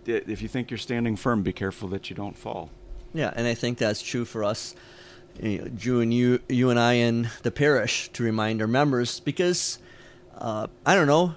[0.06, 2.70] if you think you're standing firm, be careful that you don't fall.
[3.14, 4.76] Yeah, and I think that's true for us,
[5.42, 9.20] you know, Drew and you, you and I in the parish to remind our members
[9.20, 9.80] because
[10.38, 11.36] uh, I don't know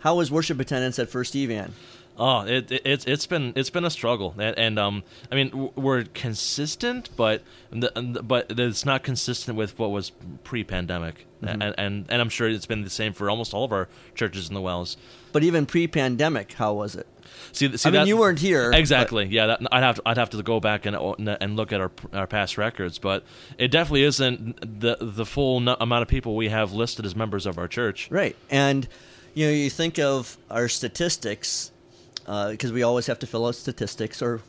[0.00, 1.74] how was worship attendance at First Evan.
[2.20, 5.70] Oh, it, it it's it's been it's been a struggle, and, and um, I mean
[5.74, 7.90] we're consistent, but the,
[8.22, 10.12] but it's not consistent with what was
[10.44, 11.62] pre-pandemic, mm-hmm.
[11.62, 14.48] and, and and I'm sure it's been the same for almost all of our churches
[14.48, 14.98] in the WELS.
[15.32, 17.06] But even pre-pandemic, how was it?
[17.52, 18.72] See, see I that, mean, you weren't here.
[18.72, 19.26] Exactly.
[19.26, 21.90] Yeah, that, I'd have to, I'd have to go back and and look at our
[22.12, 23.24] our past records, but
[23.58, 27.58] it definitely isn't the the full amount of people we have listed as members of
[27.58, 28.10] our church.
[28.10, 28.88] Right, and
[29.34, 31.70] you know, you think of our statistics
[32.14, 34.40] because uh, we always have to fill out statistics, or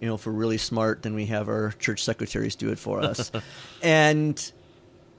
[0.00, 3.02] you know, if we're really smart, then we have our church secretaries do it for
[3.02, 3.32] us,
[3.82, 4.52] and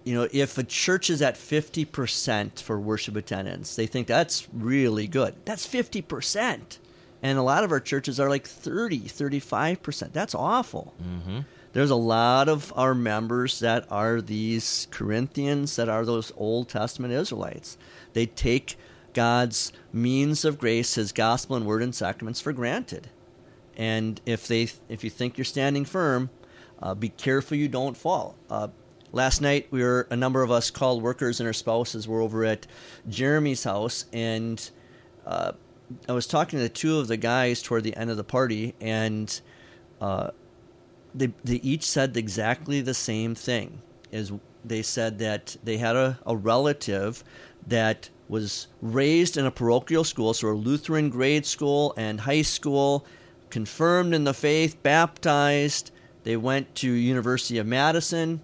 [0.05, 5.07] you know, if a church is at 50% for worship attendance, they think that's really
[5.07, 5.36] good.
[5.45, 6.78] That's 50%.
[7.26, 10.13] And a lot of our churches are like 30, 35%.
[10.13, 10.93] That's awful.
[11.01, 11.39] Mm-hmm.
[11.73, 17.15] There's a lot of our members that are these Corinthians, that are those Old Testament
[17.15, 17.80] Israelites.
[18.13, 18.76] They take
[19.15, 23.09] God's means of grace, His gospel and word and sacraments for granted.
[23.76, 26.30] And if they, if you think you're standing firm,
[26.80, 28.36] uh, be careful you don't fall.
[28.51, 28.67] Uh,
[29.11, 32.45] last night, we were a number of us called workers and our spouses were over
[32.45, 32.67] at
[33.09, 34.69] Jeremy's house, and
[35.26, 35.53] uh,
[36.08, 39.40] I was talking to two of the guys toward the end of the party, and
[40.02, 40.32] uh,
[41.14, 43.82] they they each said exactly the same thing.
[44.12, 44.32] Is
[44.64, 47.24] they said that they had a, a relative
[47.68, 53.06] that was raised in a parochial school, so a Lutheran grade school and high school,
[53.50, 55.92] confirmed in the faith, baptized.
[56.24, 58.42] They went to University of Madison.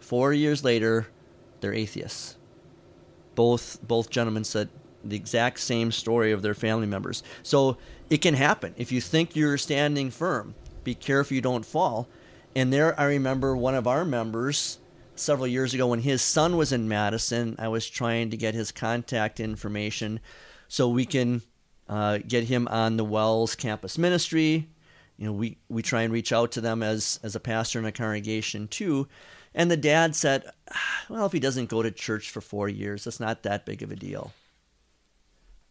[0.00, 1.06] Four years later,
[1.60, 2.36] they're atheists.
[3.36, 4.68] Both both gentlemen said
[5.04, 7.22] the exact same story of their family members.
[7.42, 7.76] So
[8.08, 8.74] it can happen.
[8.76, 12.08] If you think you're standing firm, be careful you don't fall.
[12.54, 14.78] And there, I remember one of our members
[15.14, 17.54] several years ago when his son was in Madison.
[17.58, 20.20] I was trying to get his contact information
[20.68, 21.42] so we can
[21.88, 24.68] uh, get him on the WELS campus ministry.
[25.16, 27.84] You know, we, we try and reach out to them as, as a pastor in
[27.84, 29.06] a congregation too.
[29.54, 33.04] And the dad said, ah, well, if he doesn't go to church for four years,
[33.04, 34.32] that's not that big of a deal.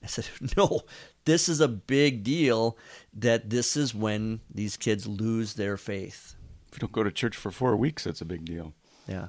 [0.04, 0.26] I said,
[0.58, 0.82] no,
[1.26, 2.78] this is a big deal
[3.14, 6.36] that this is when these kids lose their faith.
[6.72, 8.74] If you don't go to church for four weeks, that's a big deal.
[9.08, 9.28] Yeah.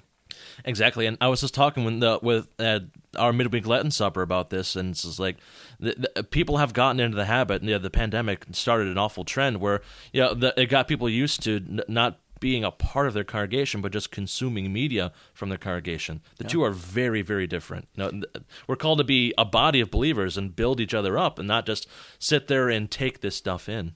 [0.64, 2.80] Exactly, and I was just talking with the, with uh,
[3.16, 5.36] our midweek Lenten supper about this, and it's just like
[5.80, 7.62] the, the, people have gotten into the habit.
[7.62, 11.08] You know, the pandemic started an awful trend where you know, the, it got people
[11.08, 15.51] used to n- not being a part of their congregation, but just consuming media from
[15.51, 16.22] their congregation.
[16.38, 16.49] The yeah.
[16.49, 17.88] two are very, very different.
[17.95, 18.22] You know,
[18.66, 21.66] we're called to be a body of believers and build each other up, and not
[21.66, 21.86] just
[22.18, 23.95] sit there and take this stuff in.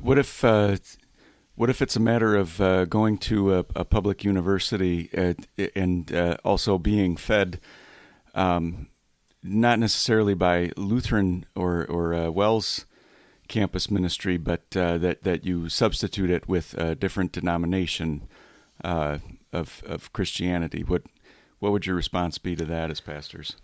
[0.00, 0.44] What if?
[0.44, 0.76] Uh,
[1.54, 6.10] what if it's a matter of uh, going to a, a public university at, and
[6.10, 7.60] uh, also being fed,
[8.34, 8.88] um,
[9.42, 12.86] not necessarily by Lutheran or or uh, WELS
[13.50, 18.22] campus ministry, but uh, that that you substitute it with a different denomination
[18.82, 19.18] uh,
[19.52, 20.82] of of Christianity.
[20.82, 21.02] What
[21.58, 23.56] what would your response be to that as pastors?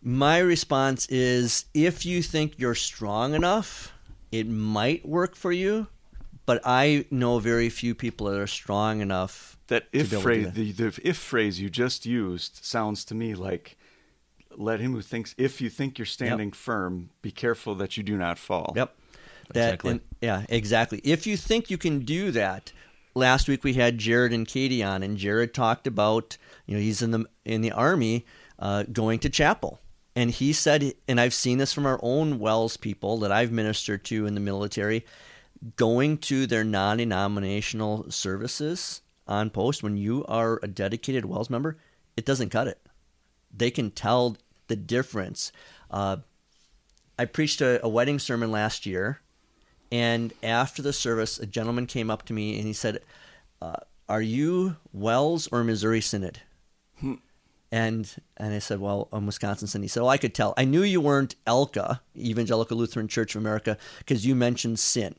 [0.00, 3.92] My response is if you think you're strong enough,
[4.30, 5.88] it might work for you,
[6.46, 9.58] but I know very few people that are strong enough.
[9.66, 10.54] That if phrase, that.
[10.54, 13.76] The, the if phrase you just used sounds to me like
[14.56, 16.54] let him who thinks if you think you're standing yep.
[16.54, 18.97] firm be careful that you do not fall yep
[19.54, 19.90] that exactly.
[19.92, 22.72] and, yeah exactly if you think you can do that
[23.14, 26.36] last week we had jared and katie on and jared talked about
[26.66, 28.24] you know he's in the in the army
[28.58, 29.80] uh, going to chapel
[30.16, 34.04] and he said and i've seen this from our own WELS people that i've ministered
[34.04, 35.04] to in the military
[35.76, 41.76] going to their non-denominational services on post when you are a dedicated WELS member
[42.16, 42.80] it doesn't cut it
[43.54, 44.36] they can tell
[44.68, 45.52] the difference.
[45.90, 46.18] Uh,
[47.18, 49.20] I preached a, a wedding sermon last year,
[49.90, 53.00] and after the service, a gentleman came up to me and he said,
[53.62, 53.76] uh,
[54.08, 56.40] "Are you WELS or Missouri Synod?"
[57.70, 59.84] And and I said, well, I'm Wisconsin Synod.
[59.84, 60.54] He said, well, I could tell.
[60.56, 65.16] I knew you weren't ELCA, Evangelical Lutheran Church of America, because you mentioned sin.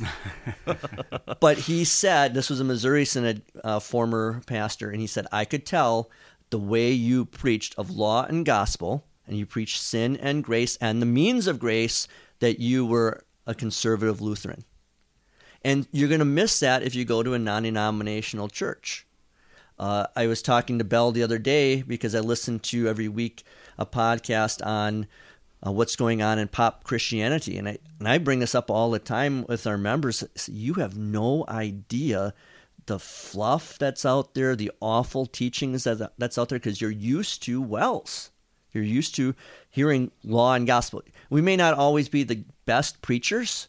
[1.40, 5.44] but he said, this was a Missouri Synod uh, former pastor, and he said, I
[5.44, 6.10] could tell
[6.50, 11.00] the way you preached of law and gospel, and you preached sin and grace and
[11.00, 12.08] the means of grace,
[12.40, 14.64] that you were a conservative Lutheran.
[15.64, 19.06] And you're going to miss that if you go to a non denominational church.
[19.78, 23.42] Uh, I was talking to Belle the other day because I listen to every week
[23.78, 25.06] a podcast on
[25.64, 28.90] uh, what's going on in pop Christianity, and I and I bring this up all
[28.90, 30.24] the time with our members.
[30.46, 32.34] You have no idea
[32.86, 37.42] the fluff that's out there, the awful teachings that that's out there because you're used
[37.44, 38.30] to WELS.
[38.72, 39.34] You're used to
[39.70, 41.02] hearing law and gospel.
[41.32, 43.68] We may not always be the best preachers,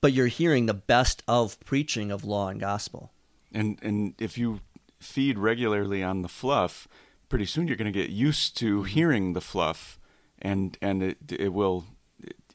[0.00, 3.10] but you're hearing the best of preaching of law and gospel.
[3.50, 4.60] And and if you
[5.00, 6.86] feed regularly on the fluff,
[7.28, 8.84] pretty soon you're going to get used to mm-hmm.
[8.84, 9.98] hearing the fluff,
[10.38, 11.84] and and it it will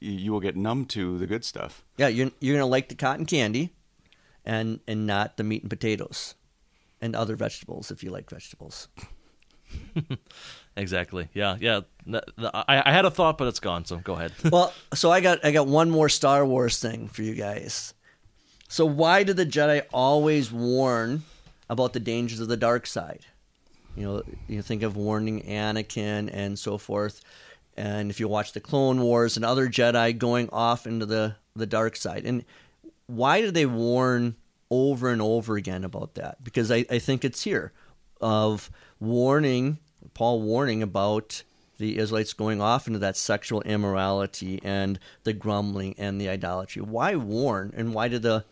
[0.00, 1.84] you will get numb to the good stuff.
[1.98, 3.74] Yeah, you're you're going to like the cotton candy,
[4.42, 6.34] and and not the meat and potatoes,
[7.02, 8.88] and other vegetables if you like vegetables.
[10.76, 11.28] exactly.
[11.34, 11.56] Yeah.
[11.60, 11.80] Yeah.
[12.38, 13.84] I, I had a thought, but it's gone.
[13.84, 14.32] So go ahead.
[14.52, 17.94] well, so I got I got one more Star Wars thing for you guys.
[18.68, 21.22] So why do the Jedi always warn
[21.68, 23.26] about the dangers of the dark side.
[23.96, 27.20] You know, you think of warning Anakin and so forth.
[27.76, 31.66] And if you watch the Clone Wars and other Jedi going off into the, the
[31.66, 32.24] dark side.
[32.24, 32.44] And
[33.06, 34.36] why do they warn
[34.70, 36.42] over and over again about that?
[36.42, 37.72] Because I, I think it's here
[38.20, 38.70] of
[39.00, 39.78] warning,
[40.16, 41.42] Paul warning about
[41.76, 46.80] the Israelites going off into that sexual immorality and the grumbling and the idolatry.
[46.80, 47.74] Why warn?
[47.76, 48.46] And why did the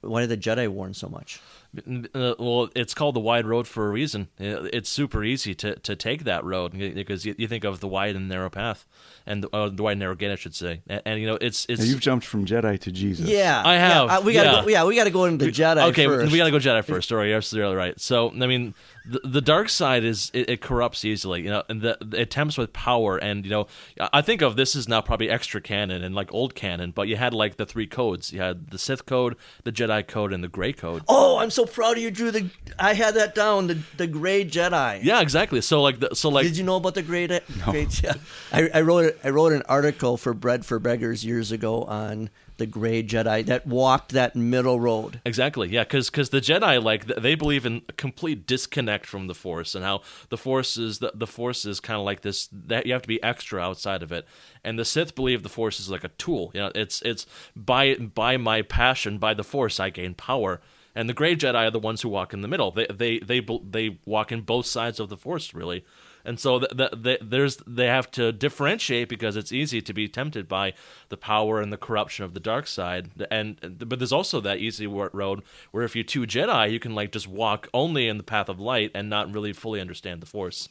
[0.00, 1.40] why did the Jedi warn so much?
[1.78, 4.28] Uh, well, it's called the wide road for a reason.
[4.38, 8.14] It's super easy to, to take that road because you, you think of the wide
[8.14, 8.86] and narrow path,
[9.26, 10.82] and the, uh, the wide and narrow gate, I should say.
[10.86, 11.80] And, and you know, it's it's.
[11.80, 13.28] Now you've jumped from Jedi to Jesus.
[13.28, 14.08] Yeah, I have.
[14.08, 14.62] Yeah, uh, we got yeah.
[14.62, 15.88] Go, yeah, we got to go into the Jedi.
[15.88, 16.30] Okay, first.
[16.30, 17.08] we got to go Jedi first.
[17.08, 17.98] Sorry, you're absolutely right.
[18.00, 18.74] So, I mean,
[19.04, 21.42] the, the dark side is it, it, corrupts easily.
[21.42, 23.66] You know, and the, the attempts with power, and you know,
[24.12, 27.16] I think of this is now probably extra canon and like old canon, but you
[27.16, 28.32] had like the three codes.
[28.32, 31.02] You had the Sith code, the Jedi code, and the Gray code.
[31.08, 32.30] Oh, I'm so proud of you, Drew.
[32.30, 33.66] The I had that down.
[33.66, 35.00] The the Gray Jedi.
[35.02, 35.60] Yeah, exactly.
[35.60, 36.44] So like the, so like.
[36.44, 37.26] Did you know about the Gray?
[37.26, 37.40] No.
[37.70, 38.14] Gray yeah.
[38.52, 42.66] I, I wrote I wrote an article for Bread for Beggars years ago on the
[42.66, 45.20] gray Jedi that walked that middle road.
[45.24, 45.68] Exactly.
[45.68, 49.84] Yeah, because because the Jedi like they believe in complete disconnect from the Force and
[49.84, 53.02] how the Force is the, the Force is kind of like this that you have
[53.02, 54.26] to be extra outside of it.
[54.62, 56.50] And the Sith believe the Force is like a tool.
[56.54, 57.26] You know, it's it's
[57.56, 60.60] by by my passion by the Force I gain power.
[60.96, 62.70] And the Gray Jedi are the ones who walk in the middle.
[62.70, 65.84] They they they they walk in both sides of the Force really
[66.24, 70.72] and so the, there's they have to differentiate because it's easy to be tempted by
[71.08, 74.86] the power and the corruption of the dark side and but there's also that easy
[74.86, 78.48] road where if you're two jedi you can like just walk only in the path
[78.48, 80.68] of light and not really fully understand the force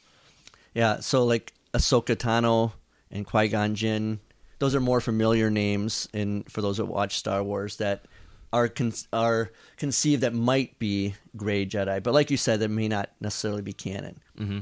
[0.74, 2.74] yeah so like ahsoka tano
[3.12, 4.20] and qui-gon jinn
[4.60, 8.06] those are more familiar names in for those that watch star wars that
[8.54, 12.88] are con- are conceived that might be gray Jedi, but like you said, that may
[12.88, 14.20] not necessarily be canon.
[14.39, 14.60] Mm-hmm.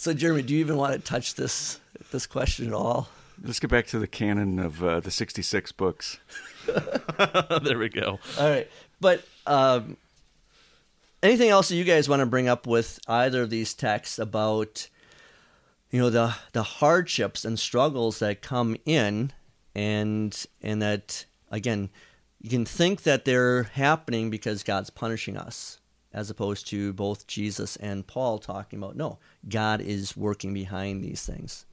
[0.00, 1.78] So, Jeremy, do you even want to touch this
[2.10, 3.10] this question at all?
[3.44, 6.18] Let's get back to the canon of uh, the sixty six books.
[7.62, 8.18] there we go.
[8.38, 8.66] All right,
[8.98, 9.98] but um,
[11.22, 14.88] anything else that you guys want to bring up with either of these texts about
[15.90, 19.32] you know the the hardships and struggles that come in,
[19.74, 21.90] and and that again,
[22.40, 25.79] you can think that they're happening because God's punishing us
[26.12, 31.24] as opposed to both Jesus and Paul talking about no, God is working behind these
[31.24, 31.64] things.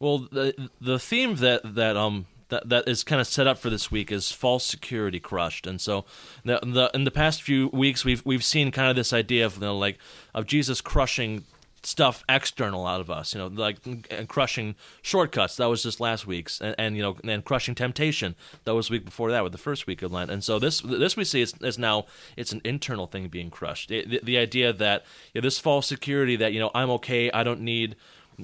[0.00, 3.70] Well, the the theme that that um that that is kind of set up for
[3.70, 6.04] this week is false security crushed, and so
[6.44, 9.56] the, the in the past few weeks we've we've seen kind of this idea of
[9.56, 9.98] you know, like
[10.34, 11.44] of Jesus crushing
[11.82, 15.56] stuff external out of us, you know, like and crushing shortcuts.
[15.56, 18.34] That was just last week's, and, and, you know, and crushing temptation.
[18.64, 20.30] That was week before that, with the first week of Lent.
[20.30, 22.06] And so this this we see is, is now
[22.36, 23.88] it's an internal thing being crushed.
[23.88, 27.30] The, the, the idea that you know, this false security that you know I'm okay,
[27.30, 27.96] I don't need.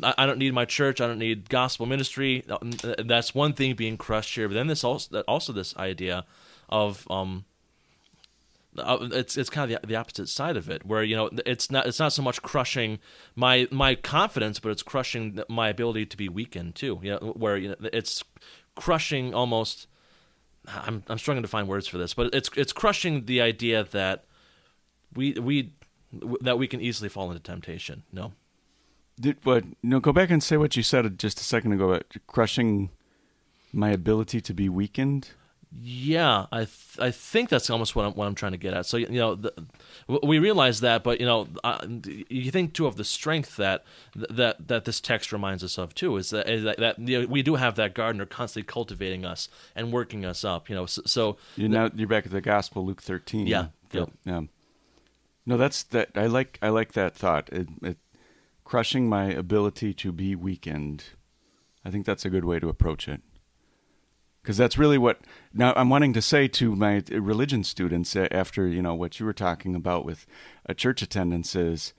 [0.03, 1.01] I don't need my church.
[1.01, 2.45] I don't need gospel ministry.
[2.51, 2.59] Uh,
[3.05, 4.49] that's one thing being crushed here.
[4.49, 6.25] But then this also also this idea
[6.69, 7.45] of um,
[8.79, 11.71] uh, it's it's kind of the, the opposite side of it, where you know it's
[11.71, 12.99] not it's not so much crushing
[13.35, 16.99] my my confidence, but it's crushing my ability to be weakened too.
[17.03, 18.25] You know, where you know it's
[18.75, 19.87] crushing almost.
[20.67, 24.25] I'm I'm struggling to find words for this, but it's it's crushing the idea that
[25.15, 25.73] we we
[26.41, 28.03] that we can easily fall into temptation.
[28.13, 28.33] No.
[29.21, 29.65] Did what?
[29.83, 32.91] No, go back and say what you said just a second ago about crushing
[33.73, 35.31] my ability to be weakened.
[35.83, 38.87] Yeah, I th- I think that's almost what I'm what I'm trying to get at.
[38.87, 39.53] So you know, the,
[40.23, 41.85] we realize that, but you know, uh,
[42.29, 46.17] you think too of the strength that that that this text reminds us of too.
[46.17, 49.49] Is that is that, that you know, we do have that gardener constantly cultivating us
[49.75, 50.69] and working us up.
[50.69, 53.49] You know, so, so you're now you're back at the gospel, Luke 13.
[53.49, 54.11] Yeah, yep.
[54.25, 54.43] yeah.
[55.45, 56.11] No, that's that.
[56.15, 57.49] I like I like that thought.
[57.53, 57.99] It, it,
[58.63, 61.05] crushing my ability to be weakened.
[61.85, 63.23] I think that's a good way to approach it
[64.45, 65.21] because that's really what
[65.55, 69.33] now I'm wanting to say to my religion students after you know what you were
[69.33, 70.27] talking about with
[70.67, 71.95] a church attendance is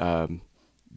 [0.00, 0.40] um,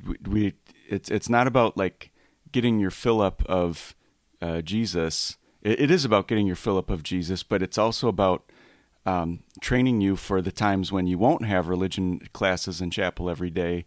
[0.05, 0.53] we, we,
[0.87, 2.11] it's it's not about like
[2.53, 3.93] getting your fill up of
[4.41, 5.37] uh, Jesus.
[5.61, 8.49] It, it is about getting your fill up of Jesus, but it's also about
[9.05, 13.49] um, training you for the times when you won't have religion classes in chapel every
[13.49, 13.83] day,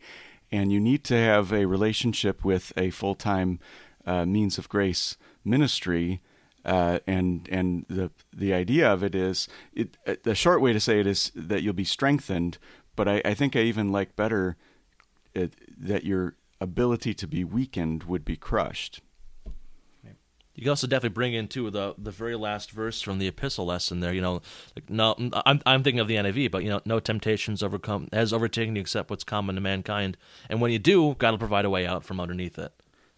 [0.51, 3.61] and you need to have a relationship with a full time
[4.05, 6.21] uh, means of grace ministry
[6.65, 10.81] uh, and and the the idea of it is it, uh, the short way to
[10.81, 12.59] say it is that you'll be strengthened.
[12.95, 14.57] But I, I think I even like better
[15.35, 19.01] it, that your ability to be weakened would be crushed.
[20.55, 23.65] You can also definitely bring in too the the very last verse from the epistle
[23.65, 24.13] lesson there.
[24.13, 24.43] You know,
[24.77, 25.15] like no,
[25.47, 28.83] I'm I'm thinking of the NIV, but you know, no temptations overcome has overtaken you
[28.83, 30.19] except what's common to mankind,
[30.51, 32.73] and when you do, God will provide a way out from underneath it.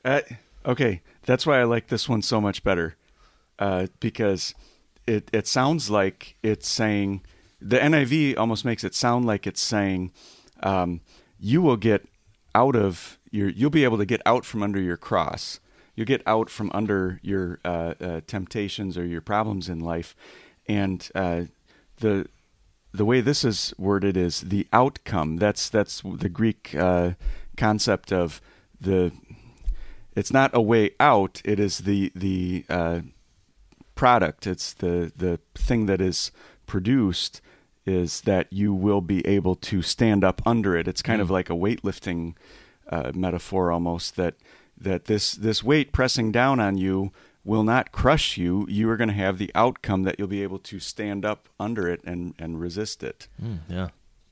[0.05, 0.21] Uh,
[0.65, 2.95] okay, that's why I like this one so much better
[3.59, 4.55] uh, because
[5.07, 7.23] it it sounds like it's saying
[7.61, 10.13] the NIV almost makes it sound like it's saying
[10.63, 11.01] um,
[11.39, 12.07] you will get
[12.55, 15.61] out of your you'll be able to get out from under your cross.
[15.97, 20.17] You'll get out from under your uh, uh, temptations or your problems in life.
[20.67, 21.45] And uh,
[21.99, 22.27] the
[22.93, 25.37] the way this is worded is the outcome.
[25.37, 27.13] That's that's the Greek uh,
[27.57, 28.41] concept of
[28.81, 29.13] the
[30.17, 31.43] it's not a way out.
[31.45, 33.01] It is the the uh,
[33.95, 34.47] product.
[34.47, 36.31] It's the the thing that is
[36.67, 37.41] produced
[37.87, 40.89] is that you will be able to stand up under it.
[40.89, 41.23] It's kind mm.
[41.23, 42.35] of like a weightlifting
[42.89, 44.35] uh, metaphor almost that
[44.77, 47.13] that this this weight pressing down on you
[47.45, 48.67] will not crush you.
[48.69, 51.89] You are going to have the outcome that you'll be able to stand up under
[51.89, 53.29] it and and resist it.
[53.43, 53.89] Mm, yeah.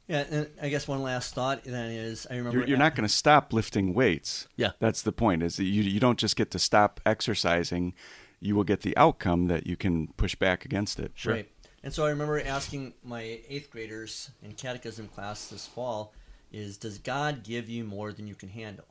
[0.08, 3.08] Yeah, and I guess one last thought then is I remember you're, you're not going
[3.08, 4.48] to stop lifting weights.
[4.56, 5.42] Yeah, that's the point.
[5.42, 7.94] Is that you you don't just get to stop exercising
[8.42, 11.12] you will get the outcome that you can push back against it.
[11.14, 11.34] Sure.
[11.34, 11.48] Right.
[11.82, 16.12] And so I remember asking my eighth graders in catechism class this fall
[16.52, 18.84] is does God give you more than you can handle?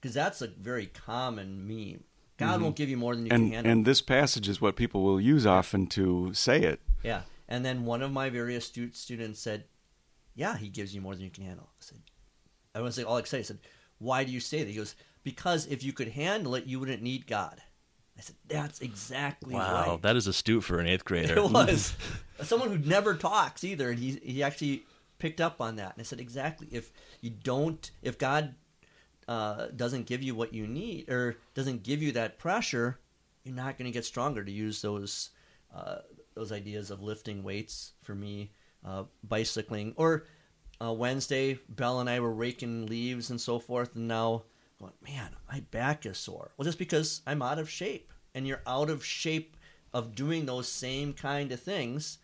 [0.00, 2.04] Because that's a very common meme.
[2.36, 2.62] God mm-hmm.
[2.62, 3.72] won't give you more than you and, can handle.
[3.72, 6.80] And this passage is what people will use often to say it.
[7.02, 7.22] Yeah.
[7.48, 9.64] And then one of my very astute students said,
[10.34, 11.68] Yeah, he gives you more than you can handle.
[11.72, 11.98] I said,
[12.74, 13.44] I want to say all excited.
[13.44, 13.58] I said,
[13.98, 14.70] Why do you say that?
[14.70, 14.94] He goes,
[15.24, 17.60] Because if you could handle it, you wouldn't need God.
[18.18, 19.86] I said, "That's exactly wow.
[19.86, 20.02] Right.
[20.02, 21.94] That is astute for an eighth grader." It was
[22.42, 24.84] someone who never talks either, and he he actually
[25.18, 25.94] picked up on that.
[25.94, 26.68] And I said, "Exactly.
[26.70, 28.54] If you don't, if God
[29.28, 32.98] uh, doesn't give you what you need, or doesn't give you that pressure,
[33.44, 35.30] you're not going to get stronger." To use those
[35.72, 35.98] uh,
[36.34, 38.50] those ideas of lifting weights for me,
[38.84, 40.24] uh, bicycling, or
[40.82, 44.44] uh, Wednesday, Belle and I were raking leaves and so forth, and now
[44.80, 46.50] going, man, my back is sore.
[46.56, 49.56] Well, just because I'm out of shape, and you're out of shape
[49.92, 52.18] of doing those same kind of things.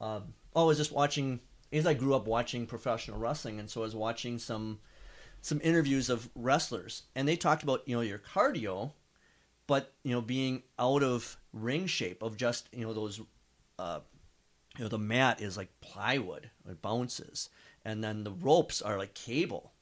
[0.00, 1.40] Um, oh, I was just watching.
[1.72, 4.80] As I grew up watching professional wrestling, and so I was watching some
[5.40, 8.92] some interviews of wrestlers, and they talked about you know your cardio,
[9.66, 13.20] but you know being out of ring shape of just you know those.
[13.78, 14.00] Uh,
[14.76, 17.48] you know the mat is like plywood it bounces
[17.84, 19.72] and then the ropes are like cable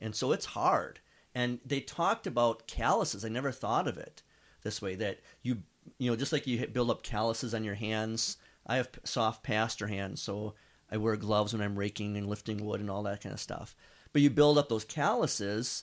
[0.00, 1.00] and so it's hard
[1.34, 3.24] and they talked about calluses.
[3.24, 4.22] I never thought of it
[4.62, 4.94] this way.
[4.94, 5.62] That you
[5.98, 8.36] you know just like you build up calluses on your hands.
[8.66, 10.54] I have soft pastor hands, so
[10.90, 13.76] I wear gloves when I'm raking and lifting wood and all that kind of stuff.
[14.12, 15.82] But you build up those calluses,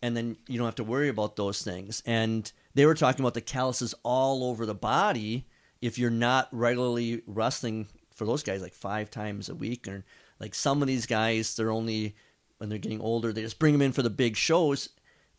[0.00, 2.02] and then you don't have to worry about those things.
[2.06, 5.46] And they were talking about the calluses all over the body
[5.80, 10.04] if you're not regularly wrestling for those guys like five times a week or
[10.38, 12.14] like some of these guys they're only
[12.62, 14.90] when they're getting older, they just bring them in for the big shows,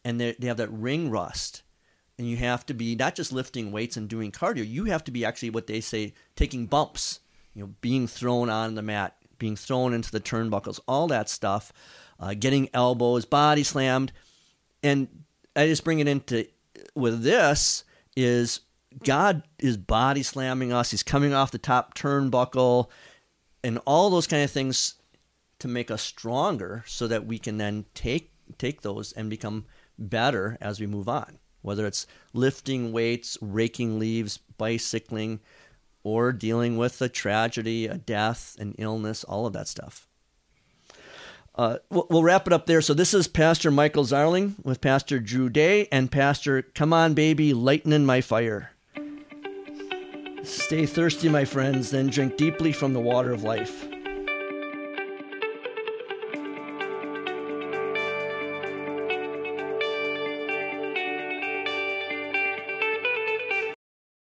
[0.04, 1.62] and they have that ring rust.
[2.18, 4.68] And you have to be not just lifting weights and doing cardio.
[4.68, 7.22] You have to be actually what they say taking bumps.
[7.54, 11.72] You know, being thrown on the mat, being thrown into the turnbuckles, all that stuff,
[12.20, 14.12] uh, getting elbows, body slammed,
[14.84, 15.08] and
[15.56, 16.46] I just bring it into
[16.94, 17.86] with this
[18.18, 18.60] is
[19.02, 20.92] God is body slamming us.
[20.92, 22.90] He's coming off the top turnbuckle,
[23.64, 24.96] and all those kind of things
[25.64, 29.66] to make us stronger, so that we can then take take those and become
[29.98, 31.40] better as we move on.
[31.62, 35.40] Whether it's lifting weights, raking leaves, bicycling,
[36.04, 40.06] or dealing with a tragedy, a death, an illness, all of that stuff.
[41.56, 42.82] Uh, we'll, wrap it up there.
[42.82, 47.54] So this is Pastor Michael Zarling with Pastor Drew Day and Pastor Come On Baby,
[47.54, 48.72] Lightning My Fire.
[50.44, 53.88] Stay thirsty, my friends, then drink deeply from the water of life.